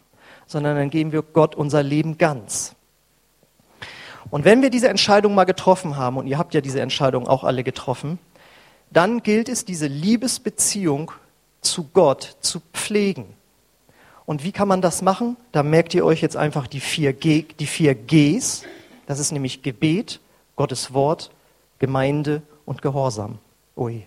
sondern 0.48 0.76
dann 0.76 0.90
geben 0.90 1.12
wir 1.12 1.22
Gott 1.22 1.54
unser 1.54 1.84
Leben 1.84 2.18
ganz. 2.18 2.74
Und 4.32 4.44
wenn 4.44 4.64
wir 4.64 4.72
diese 4.72 4.90
Entscheidung 4.90 5.36
mal 5.36 5.44
getroffen 5.44 5.98
haben, 5.98 6.18
und 6.18 6.26
ihr 6.26 6.40
habt 6.40 6.56
ja 6.56 6.62
diese 6.62 6.82
Entscheidung 6.82 7.28
auch 7.28 7.44
alle 7.44 7.64
getroffen, 7.64 8.18
dann 8.90 9.22
gilt 9.22 9.50
es, 9.50 9.66
diese 9.66 9.86
Liebesbeziehung 9.86 11.12
zu 11.62 11.90
Gott 11.94 12.38
zu 12.40 12.64
pflegen. 12.74 13.36
Und 14.26 14.44
wie 14.44 14.52
kann 14.52 14.68
man 14.68 14.82
das 14.82 15.04
machen? 15.04 15.38
Da 15.52 15.62
merkt 15.62 15.94
ihr 15.94 16.04
euch 16.04 16.22
jetzt 16.22 16.38
einfach 16.38 16.66
die 16.66 16.80
vier, 16.80 17.14
G, 17.14 17.46
die 17.60 17.68
vier 17.68 17.94
Gs. 17.94 18.64
Das 19.06 19.20
ist 19.20 19.32
nämlich 19.32 19.62
Gebet, 19.62 20.22
Gottes 20.56 20.92
Wort, 20.92 21.30
Gemeinde 21.78 22.42
und 22.66 22.82
Gehorsam. 22.82 23.38
Ui. 23.80 24.06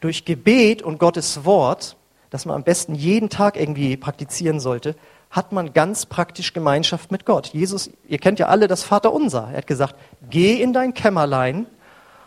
Durch 0.00 0.24
Gebet 0.24 0.82
und 0.82 0.98
Gottes 0.98 1.44
Wort, 1.44 1.96
das 2.28 2.44
man 2.44 2.54
am 2.54 2.62
besten 2.62 2.94
jeden 2.94 3.30
Tag 3.30 3.56
irgendwie 3.58 3.96
praktizieren 3.96 4.60
sollte, 4.60 4.94
hat 5.30 5.52
man 5.52 5.72
ganz 5.72 6.06
praktisch 6.06 6.52
Gemeinschaft 6.52 7.10
mit 7.10 7.24
Gott. 7.24 7.48
Jesus, 7.48 7.90
ihr 8.08 8.18
kennt 8.18 8.38
ja 8.38 8.48
alle 8.48 8.68
das 8.68 8.82
Vaterunser. 8.82 9.48
Er 9.50 9.58
hat 9.58 9.66
gesagt, 9.66 9.94
geh 10.28 10.60
in 10.60 10.72
dein 10.72 10.92
Kämmerlein 10.92 11.66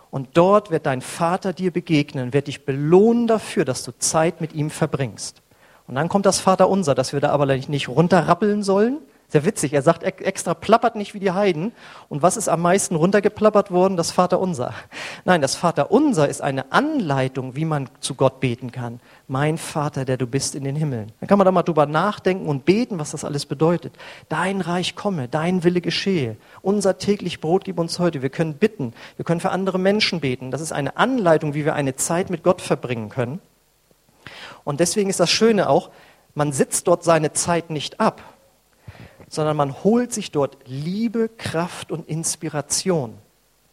und 0.09 0.29
dort 0.33 0.71
wird 0.71 0.85
dein 0.85 1.01
Vater 1.01 1.53
dir 1.53 1.71
begegnen, 1.71 2.33
wird 2.33 2.47
dich 2.47 2.65
belohnen 2.65 3.27
dafür, 3.27 3.65
dass 3.65 3.83
du 3.83 3.91
Zeit 3.97 4.41
mit 4.41 4.53
ihm 4.53 4.69
verbringst. 4.69 5.41
Und 5.87 5.95
dann 5.95 6.09
kommt 6.09 6.25
das 6.25 6.39
Vaterunser, 6.39 6.95
dass 6.95 7.13
wir 7.13 7.19
da 7.19 7.29
aber 7.29 7.45
nicht 7.45 7.89
runterrappeln 7.89 8.63
sollen, 8.63 8.99
sehr 9.33 9.45
witzig. 9.45 9.73
Er 9.73 9.81
sagt 9.81 10.03
extra, 10.03 10.53
plappert 10.53 10.95
nicht 10.95 11.15
wie 11.15 11.19
die 11.19 11.31
Heiden. 11.31 11.71
Und 12.07 12.21
was 12.21 12.37
ist 12.37 12.47
am 12.47 12.61
meisten 12.61 12.95
runtergeplappert 12.95 13.71
worden? 13.71 13.97
Das 13.97 14.11
Vaterunser. 14.11 14.75
Nein, 15.25 15.41
das 15.41 15.55
Vaterunser 15.55 16.29
ist 16.29 16.41
eine 16.41 16.71
Anleitung, 16.71 17.55
wie 17.55 17.65
man 17.65 17.89
zu 17.99 18.13
Gott 18.13 18.39
beten 18.39 18.71
kann. 18.71 18.99
Mein 19.27 19.57
Vater, 19.57 20.05
der 20.05 20.17
du 20.17 20.27
bist 20.27 20.53
in 20.53 20.63
den 20.63 20.75
Himmeln. 20.75 21.11
Dann 21.19 21.27
kann 21.27 21.39
man 21.39 21.45
da 21.45 21.51
mal 21.51 21.63
drüber 21.63 21.87
nachdenken 21.87 22.45
und 22.45 22.65
beten, 22.65 22.99
was 22.99 23.09
das 23.09 23.25
alles 23.25 23.47
bedeutet. 23.47 23.93
Dein 24.29 24.61
Reich 24.61 24.95
komme, 24.95 25.27
dein 25.27 25.63
Wille 25.63 25.81
geschehe. 25.81 26.37
Unser 26.61 26.99
täglich 26.99 27.41
Brot 27.41 27.65
gib 27.65 27.79
uns 27.79 27.97
heute. 27.97 28.21
Wir 28.21 28.29
können 28.29 28.53
bitten. 28.53 28.93
Wir 29.15 29.25
können 29.25 29.41
für 29.41 29.49
andere 29.49 29.79
Menschen 29.79 30.19
beten. 30.19 30.51
Das 30.51 30.61
ist 30.61 30.71
eine 30.71 30.95
Anleitung, 30.95 31.55
wie 31.55 31.65
wir 31.65 31.73
eine 31.73 31.95
Zeit 31.95 32.29
mit 32.29 32.43
Gott 32.43 32.61
verbringen 32.61 33.09
können. 33.09 33.41
Und 34.63 34.79
deswegen 34.79 35.09
ist 35.09 35.19
das 35.19 35.31
Schöne 35.31 35.69
auch, 35.69 35.89
man 36.35 36.51
sitzt 36.51 36.87
dort 36.87 37.03
seine 37.03 37.33
Zeit 37.33 37.71
nicht 37.71 37.99
ab 37.99 38.21
sondern 39.33 39.57
man 39.57 39.83
holt 39.83 40.13
sich 40.13 40.29
dort 40.29 40.57
Liebe, 40.67 41.27
Kraft 41.27 41.91
und 41.91 42.07
Inspiration. 42.07 43.17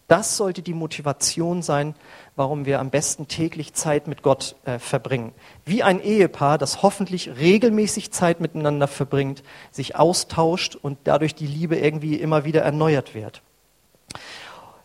Das 0.09 0.39
sollte 0.39 0.63
die 0.63 0.75
Motivation 0.75 1.63
sein, 1.63 1.95
warum 2.35 2.65
wir 2.65 2.81
am 2.81 2.89
besten 2.89 3.29
täglich 3.29 3.75
Zeit 3.75 4.09
mit 4.09 4.23
Gott 4.23 4.57
äh, 4.65 4.79
verbringen. 4.79 5.33
Wie 5.67 5.83
ein 5.83 6.03
Ehepaar, 6.03 6.57
das 6.57 6.83
hoffentlich 6.83 7.37
regelmäßig 7.37 8.11
Zeit 8.11 8.41
miteinander 8.41 8.89
verbringt, 8.89 9.43
sich 9.71 9.97
austauscht 9.97 10.77
und 10.77 10.99
dadurch 11.05 11.35
die 11.35 11.47
Liebe 11.47 11.77
irgendwie 11.77 12.17
immer 12.17 12.45
wieder 12.45 12.63
erneuert 12.63 13.15
wird. 13.15 13.43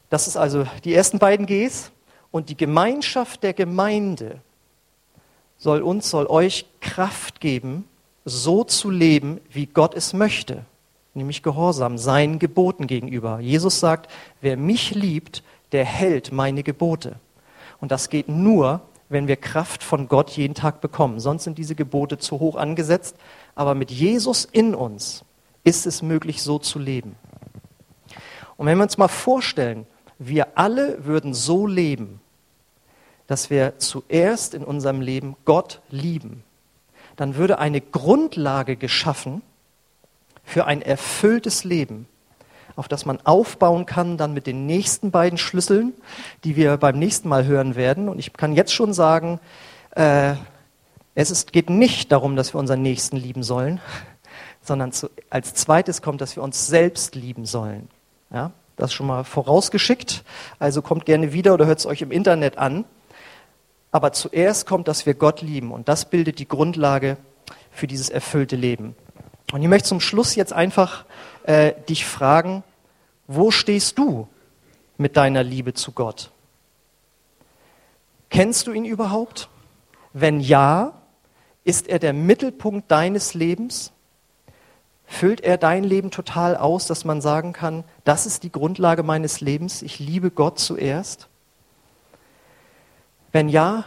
Das 0.09 0.27
ist 0.27 0.35
also 0.35 0.67
die 0.83 0.93
ersten 0.93 1.19
beiden 1.19 1.45
Gs. 1.45 1.91
Und 2.31 2.49
die 2.49 2.57
Gemeinschaft 2.57 3.43
der 3.43 3.53
Gemeinde 3.53 4.41
soll 5.57 5.81
uns, 5.81 6.09
soll 6.09 6.27
euch 6.27 6.65
Kraft 6.81 7.39
geben, 7.39 7.87
so 8.25 8.63
zu 8.63 8.89
leben, 8.89 9.39
wie 9.51 9.67
Gott 9.67 9.93
es 9.93 10.13
möchte, 10.13 10.65
nämlich 11.13 11.43
gehorsam, 11.43 11.97
seinen 11.97 12.39
Geboten 12.39 12.87
gegenüber. 12.87 13.39
Jesus 13.39 13.79
sagt, 13.79 14.11
wer 14.41 14.57
mich 14.57 14.95
liebt, 14.95 15.43
der 15.71 15.85
hält 15.85 16.31
meine 16.31 16.63
Gebote. 16.63 17.19
Und 17.79 17.91
das 17.91 18.09
geht 18.09 18.27
nur, 18.27 18.81
wenn 19.09 19.27
wir 19.27 19.35
Kraft 19.35 19.83
von 19.83 20.07
Gott 20.07 20.31
jeden 20.31 20.55
Tag 20.55 20.81
bekommen. 20.81 21.19
Sonst 21.19 21.43
sind 21.43 21.57
diese 21.57 21.75
Gebote 21.75 22.17
zu 22.17 22.39
hoch 22.39 22.55
angesetzt. 22.55 23.15
Aber 23.53 23.75
mit 23.75 23.91
Jesus 23.91 24.45
in 24.45 24.73
uns 24.73 25.23
ist 25.63 25.85
es 25.85 26.01
möglich, 26.01 26.41
so 26.41 26.57
zu 26.57 26.79
leben. 26.79 27.15
Und 28.57 28.65
wenn 28.65 28.77
wir 28.77 28.83
uns 28.83 28.97
mal 28.97 29.07
vorstellen, 29.07 29.85
wir 30.17 30.57
alle 30.57 31.05
würden 31.05 31.33
so 31.33 31.67
leben, 31.67 32.21
dass 33.27 33.49
wir 33.49 33.77
zuerst 33.79 34.53
in 34.53 34.63
unserem 34.63 35.01
Leben 35.01 35.35
Gott 35.45 35.81
lieben, 35.89 36.43
dann 37.15 37.35
würde 37.35 37.59
eine 37.59 37.81
Grundlage 37.81 38.75
geschaffen 38.75 39.41
für 40.43 40.65
ein 40.65 40.81
erfülltes 40.81 41.63
Leben, 41.63 42.07
auf 42.75 42.87
das 42.87 43.05
man 43.05 43.19
aufbauen 43.25 43.85
kann, 43.85 44.17
dann 44.17 44.33
mit 44.33 44.47
den 44.47 44.65
nächsten 44.65 45.11
beiden 45.11 45.37
Schlüsseln, 45.37 45.93
die 46.43 46.55
wir 46.55 46.77
beim 46.77 46.99
nächsten 46.99 47.29
Mal 47.29 47.45
hören 47.45 47.75
werden. 47.75 48.09
Und 48.09 48.19
ich 48.19 48.33
kann 48.33 48.53
jetzt 48.53 48.73
schon 48.73 48.93
sagen, 48.93 49.39
äh, 49.91 50.35
es 51.15 51.31
ist, 51.31 51.53
geht 51.53 51.69
nicht 51.69 52.11
darum, 52.11 52.35
dass 52.35 52.53
wir 52.53 52.59
unseren 52.59 52.81
Nächsten 52.81 53.15
lieben 53.17 53.43
sollen, 53.43 53.79
sondern 54.61 54.91
zu, 54.91 55.09
als 55.29 55.53
zweites 55.53 56.01
kommt, 56.01 56.21
dass 56.21 56.35
wir 56.35 56.43
uns 56.43 56.67
selbst 56.67 57.15
lieben 57.15 57.45
sollen. 57.45 57.87
Ja, 58.31 58.51
das 58.75 58.93
schon 58.93 59.07
mal 59.07 59.23
vorausgeschickt. 59.23 60.23
Also 60.59 60.81
kommt 60.81 61.05
gerne 61.05 61.31
wieder 61.31 61.53
oder 61.53 61.65
hört 61.65 61.79
es 61.79 61.85
euch 61.85 62.01
im 62.01 62.11
Internet 62.11 62.57
an. 62.57 62.83
Aber 63.95 64.11
zuerst 64.11 64.67
kommt, 64.67 64.89
dass 64.89 65.05
wir 65.05 65.13
Gott 65.13 65.41
lieben 65.41 65.71
und 65.71 65.87
das 65.87 66.09
bildet 66.09 66.39
die 66.39 66.49
Grundlage 66.49 67.15
für 67.71 67.87
dieses 67.87 68.09
erfüllte 68.09 68.57
Leben. 68.57 68.93
Und 69.53 69.61
ich 69.61 69.69
möchte 69.69 69.87
zum 69.87 70.01
Schluss 70.01 70.35
jetzt 70.35 70.51
einfach 70.51 71.05
äh, 71.43 71.71
dich 71.87 72.05
fragen, 72.05 72.65
wo 73.27 73.51
stehst 73.51 73.97
du 73.97 74.27
mit 74.97 75.15
deiner 75.15 75.43
Liebe 75.43 75.75
zu 75.75 75.93
Gott? 75.93 76.29
Kennst 78.29 78.67
du 78.67 78.73
ihn 78.73 78.83
überhaupt? 78.83 79.47
Wenn 80.11 80.41
ja, 80.41 80.91
ist 81.63 81.87
er 81.87 81.99
der 81.99 82.11
Mittelpunkt 82.11 82.91
deines 82.91 83.33
Lebens? 83.33 83.93
Füllt 85.05 85.39
er 85.39 85.57
dein 85.57 85.85
Leben 85.85 86.11
total 86.11 86.57
aus, 86.57 86.85
dass 86.85 87.05
man 87.05 87.21
sagen 87.21 87.53
kann, 87.53 87.85
das 88.03 88.25
ist 88.25 88.43
die 88.43 88.51
Grundlage 88.51 89.03
meines 89.03 89.39
Lebens, 89.39 89.81
ich 89.81 89.99
liebe 89.99 90.31
Gott 90.31 90.59
zuerst? 90.59 91.29
Wenn 93.35 93.49
ja, 93.49 93.83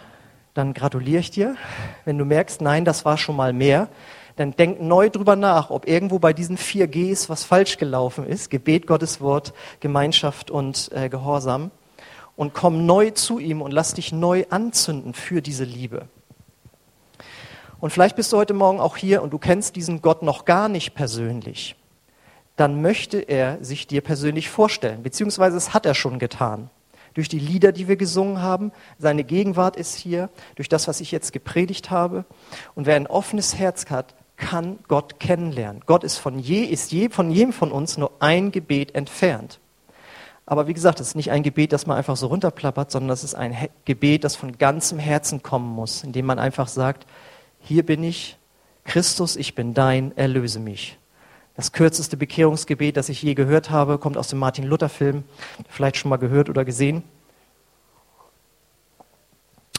dann 0.52 0.74
gratuliere 0.74 1.20
ich 1.20 1.30
dir. 1.30 1.56
Wenn 2.04 2.18
du 2.18 2.26
merkst, 2.26 2.60
nein, 2.60 2.84
das 2.84 3.06
war 3.06 3.16
schon 3.16 3.34
mal 3.34 3.54
mehr, 3.54 3.88
dann 4.36 4.50
denk 4.50 4.78
neu 4.78 5.08
drüber 5.08 5.36
nach, 5.36 5.70
ob 5.70 5.88
irgendwo 5.88 6.18
bei 6.18 6.34
diesen 6.34 6.58
vier 6.58 6.86
Gs 6.86 7.30
was 7.30 7.44
falsch 7.44 7.78
gelaufen 7.78 8.26
ist. 8.26 8.50
Gebet, 8.50 8.86
Gottes 8.86 9.22
Wort, 9.22 9.54
Gemeinschaft 9.80 10.50
und 10.50 10.90
äh, 10.92 11.08
Gehorsam. 11.08 11.70
Und 12.36 12.52
komm 12.52 12.84
neu 12.84 13.12
zu 13.12 13.38
ihm 13.38 13.62
und 13.62 13.72
lass 13.72 13.94
dich 13.94 14.12
neu 14.12 14.44
anzünden 14.50 15.14
für 15.14 15.40
diese 15.40 15.64
Liebe. 15.64 16.08
Und 17.80 17.88
vielleicht 17.88 18.16
bist 18.16 18.30
du 18.34 18.36
heute 18.36 18.52
Morgen 18.52 18.80
auch 18.80 18.98
hier 18.98 19.22
und 19.22 19.32
du 19.32 19.38
kennst 19.38 19.76
diesen 19.76 20.02
Gott 20.02 20.22
noch 20.22 20.44
gar 20.44 20.68
nicht 20.68 20.94
persönlich. 20.94 21.74
Dann 22.56 22.82
möchte 22.82 23.16
er 23.16 23.64
sich 23.64 23.86
dir 23.86 24.02
persönlich 24.02 24.50
vorstellen, 24.50 25.02
beziehungsweise 25.02 25.56
es 25.56 25.72
hat 25.72 25.86
er 25.86 25.94
schon 25.94 26.18
getan 26.18 26.68
durch 27.18 27.28
die 27.28 27.40
Lieder, 27.40 27.72
die 27.72 27.88
wir 27.88 27.96
gesungen 27.96 28.40
haben. 28.40 28.70
Seine 28.96 29.24
Gegenwart 29.24 29.74
ist 29.74 29.96
hier, 29.96 30.30
durch 30.54 30.68
das, 30.68 30.86
was 30.86 31.00
ich 31.00 31.10
jetzt 31.10 31.32
gepredigt 31.32 31.90
habe. 31.90 32.24
Und 32.76 32.86
wer 32.86 32.94
ein 32.94 33.08
offenes 33.08 33.56
Herz 33.58 33.86
hat, 33.90 34.14
kann 34.36 34.78
Gott 34.86 35.18
kennenlernen. 35.18 35.82
Gott 35.84 36.04
ist 36.04 36.18
von 36.18 36.38
je, 36.38 36.62
ist 36.62 36.92
je, 36.92 37.08
von 37.08 37.32
jedem 37.32 37.52
von 37.52 37.72
uns 37.72 37.98
nur 37.98 38.12
ein 38.20 38.52
Gebet 38.52 38.94
entfernt. 38.94 39.58
Aber 40.46 40.68
wie 40.68 40.74
gesagt, 40.74 41.00
es 41.00 41.08
ist 41.08 41.14
nicht 41.16 41.32
ein 41.32 41.42
Gebet, 41.42 41.72
das 41.72 41.86
man 41.86 41.96
einfach 41.96 42.16
so 42.16 42.28
runterplappert, 42.28 42.92
sondern 42.92 43.08
das 43.08 43.24
ist 43.24 43.34
ein 43.34 43.68
Gebet, 43.84 44.22
das 44.22 44.36
von 44.36 44.56
ganzem 44.56 45.00
Herzen 45.00 45.42
kommen 45.42 45.74
muss, 45.74 46.04
indem 46.04 46.24
man 46.24 46.38
einfach 46.38 46.68
sagt, 46.68 47.04
hier 47.58 47.84
bin 47.84 48.04
ich, 48.04 48.38
Christus, 48.84 49.34
ich 49.34 49.56
bin 49.56 49.74
dein, 49.74 50.16
erlöse 50.16 50.60
mich. 50.60 50.98
Das 51.58 51.72
kürzeste 51.72 52.16
Bekehrungsgebet, 52.16 52.96
das 52.96 53.08
ich 53.08 53.20
je 53.20 53.34
gehört 53.34 53.68
habe, 53.68 53.98
kommt 53.98 54.16
aus 54.16 54.28
dem 54.28 54.38
Martin 54.38 54.62
Luther 54.62 54.88
Film. 54.88 55.24
Vielleicht 55.68 55.96
schon 55.96 56.08
mal 56.08 56.16
gehört 56.16 56.48
oder 56.48 56.64
gesehen. 56.64 57.02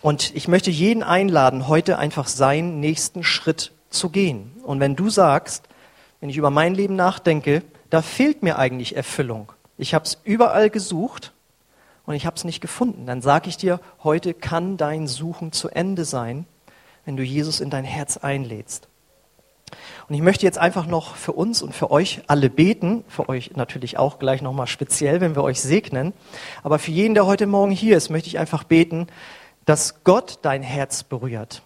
Und 0.02 0.36
ich 0.36 0.50
möchte 0.50 0.72
jeden 0.72 1.04
einladen, 1.04 1.70
heute 1.70 1.98
einfach 1.98 2.28
seinen 2.28 2.82
nächsten 2.82 3.24
Schritt 3.24 3.72
zu 3.90 4.10
gehen. 4.10 4.52
Und 4.64 4.82
wenn 4.82 4.98
du 4.98 5.10
sagst, 5.10 5.70
wenn 6.20 6.30
ich 6.30 6.36
über 6.36 6.50
mein 6.50 6.76
Leben 6.76 6.98
nachdenke, 6.98 7.64
da 7.90 8.02
fehlt 8.02 8.44
mir 8.44 8.60
eigentlich 8.60 8.98
Erfüllung. 8.98 9.54
Ich 9.78 9.94
habe 9.94 10.04
es 10.04 10.18
überall 10.26 10.70
gesucht 10.70 11.32
und 12.06 12.14
ich 12.14 12.26
habe 12.26 12.36
es 12.36 12.44
nicht 12.44 12.60
gefunden. 12.60 13.06
Dann 13.06 13.22
sage 13.22 13.48
ich 13.48 13.56
dir, 13.56 13.80
heute 14.04 14.34
kann 14.34 14.76
dein 14.76 15.08
Suchen 15.08 15.54
zu 15.54 15.70
Ende 15.70 16.04
sein, 16.04 16.46
wenn 17.06 17.16
du 17.16 17.24
Jesus 17.24 17.62
in 17.62 17.70
dein 17.70 17.86
Herz 17.86 18.18
einlädst. 18.18 18.89
Und 20.08 20.16
ich 20.16 20.22
möchte 20.22 20.46
jetzt 20.46 20.58
einfach 20.58 20.88
noch 20.88 21.16
für 21.16 21.34
uns 21.34 21.62
und 21.62 21.74
für 21.74 21.92
euch 21.92 22.22
alle 22.28 22.50
beten, 22.50 23.04
für 23.08 23.30
euch 23.30 23.56
natürlich 23.56 23.98
auch 23.98 24.20
gleich 24.20 24.42
nochmal 24.42 24.68
speziell, 24.68 25.22
wenn 25.22 25.36
wir 25.36 25.44
euch 25.44 25.62
segnen. 25.62 26.14
Aber 26.64 26.80
für 26.80 26.92
jeden, 26.92 27.14
der 27.14 27.26
heute 27.26 27.48
Morgen 27.48 27.72
hier 27.72 27.98
ist, 27.98 28.10
möchte 28.10 28.28
ich 28.28 28.40
einfach 28.40 28.64
beten, 28.64 29.08
dass 29.66 30.04
Gott 30.04 30.40
dein 30.42 30.64
Herz 30.64 31.04
berührt. 31.04 31.62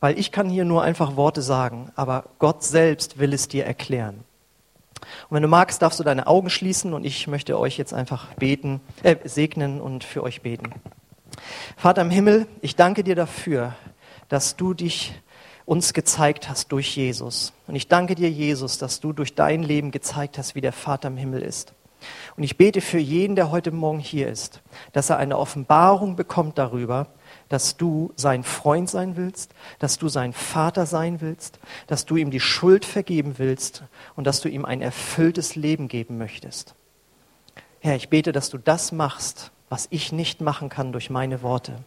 Weil 0.00 0.18
ich 0.18 0.32
kann 0.32 0.50
hier 0.50 0.66
nur 0.66 0.82
einfach 0.82 1.16
Worte 1.16 1.40
sagen, 1.40 1.90
aber 1.96 2.24
Gott 2.38 2.62
selbst 2.62 3.18
will 3.18 3.32
es 3.32 3.48
dir 3.48 3.64
erklären. 3.64 4.24
Und 5.28 5.36
wenn 5.36 5.42
du 5.42 5.48
magst, 5.48 5.80
darfst 5.82 5.98
du 5.98 6.04
deine 6.04 6.26
Augen 6.26 6.50
schließen 6.50 6.92
und 6.92 7.04
ich 7.04 7.26
möchte 7.26 7.58
euch 7.58 7.78
jetzt 7.78 7.94
einfach 7.94 8.34
beten, 8.34 8.80
äh, 9.02 9.16
segnen 9.24 9.80
und 9.80 10.04
für 10.04 10.22
euch 10.22 10.42
beten. 10.42 10.72
Vater 11.76 12.02
im 12.02 12.10
Himmel, 12.10 12.46
ich 12.60 12.76
danke 12.76 13.04
dir 13.04 13.14
dafür, 13.14 13.74
dass 14.28 14.56
du 14.56 14.74
dich 14.74 15.14
uns 15.66 15.94
gezeigt 15.94 16.48
hast 16.48 16.72
durch 16.72 16.96
Jesus. 16.96 17.52
Und 17.66 17.74
ich 17.74 17.88
danke 17.88 18.14
dir, 18.14 18.30
Jesus, 18.30 18.78
dass 18.78 19.00
du 19.00 19.12
durch 19.12 19.34
dein 19.34 19.62
Leben 19.62 19.90
gezeigt 19.90 20.38
hast, 20.38 20.54
wie 20.54 20.60
der 20.60 20.72
Vater 20.72 21.08
im 21.08 21.16
Himmel 21.16 21.42
ist. 21.42 21.72
Und 22.36 22.42
ich 22.42 22.58
bete 22.58 22.80
für 22.80 22.98
jeden, 22.98 23.36
der 23.36 23.50
heute 23.50 23.70
Morgen 23.70 23.98
hier 23.98 24.28
ist, 24.28 24.60
dass 24.92 25.08
er 25.08 25.16
eine 25.16 25.38
Offenbarung 25.38 26.16
bekommt 26.16 26.58
darüber, 26.58 27.06
dass 27.48 27.76
du 27.76 28.12
sein 28.16 28.42
Freund 28.42 28.90
sein 28.90 29.16
willst, 29.16 29.54
dass 29.78 29.98
du 29.98 30.08
sein 30.08 30.32
Vater 30.32 30.86
sein 30.86 31.20
willst, 31.20 31.58
dass 31.86 32.04
du 32.04 32.16
ihm 32.16 32.30
die 32.30 32.40
Schuld 32.40 32.84
vergeben 32.84 33.38
willst 33.38 33.84
und 34.16 34.26
dass 34.26 34.40
du 34.40 34.48
ihm 34.48 34.64
ein 34.64 34.82
erfülltes 34.82 35.56
Leben 35.56 35.88
geben 35.88 36.18
möchtest. 36.18 36.74
Herr, 37.80 37.96
ich 37.96 38.08
bete, 38.08 38.32
dass 38.32 38.50
du 38.50 38.58
das 38.58 38.92
machst, 38.92 39.50
was 39.68 39.86
ich 39.90 40.12
nicht 40.12 40.40
machen 40.40 40.68
kann 40.68 40.92
durch 40.92 41.10
meine 41.10 41.42
Worte. 41.42 41.84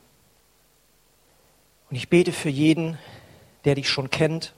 Und 1.89 1.95
ich 1.95 2.09
bete 2.09 2.31
für 2.31 2.49
jeden, 2.49 2.97
der 3.67 3.75
dich 3.75 3.89
schon 3.89 4.09
kennt 4.09 4.53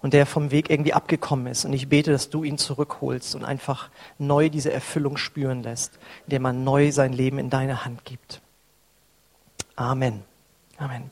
und 0.00 0.14
der 0.14 0.26
vom 0.26 0.52
Weg 0.52 0.70
irgendwie 0.70 0.92
abgekommen 0.92 1.48
ist. 1.48 1.64
Und 1.64 1.72
ich 1.72 1.88
bete, 1.88 2.12
dass 2.12 2.30
du 2.30 2.44
ihn 2.44 2.56
zurückholst 2.56 3.34
und 3.34 3.44
einfach 3.44 3.90
neu 4.18 4.48
diese 4.48 4.72
Erfüllung 4.72 5.16
spüren 5.16 5.64
lässt, 5.64 5.98
indem 6.26 6.42
man 6.42 6.62
neu 6.62 6.92
sein 6.92 7.12
Leben 7.12 7.38
in 7.40 7.50
deine 7.50 7.84
Hand 7.84 8.04
gibt. 8.04 8.40
Amen. 9.74 10.22
Amen. 10.78 11.10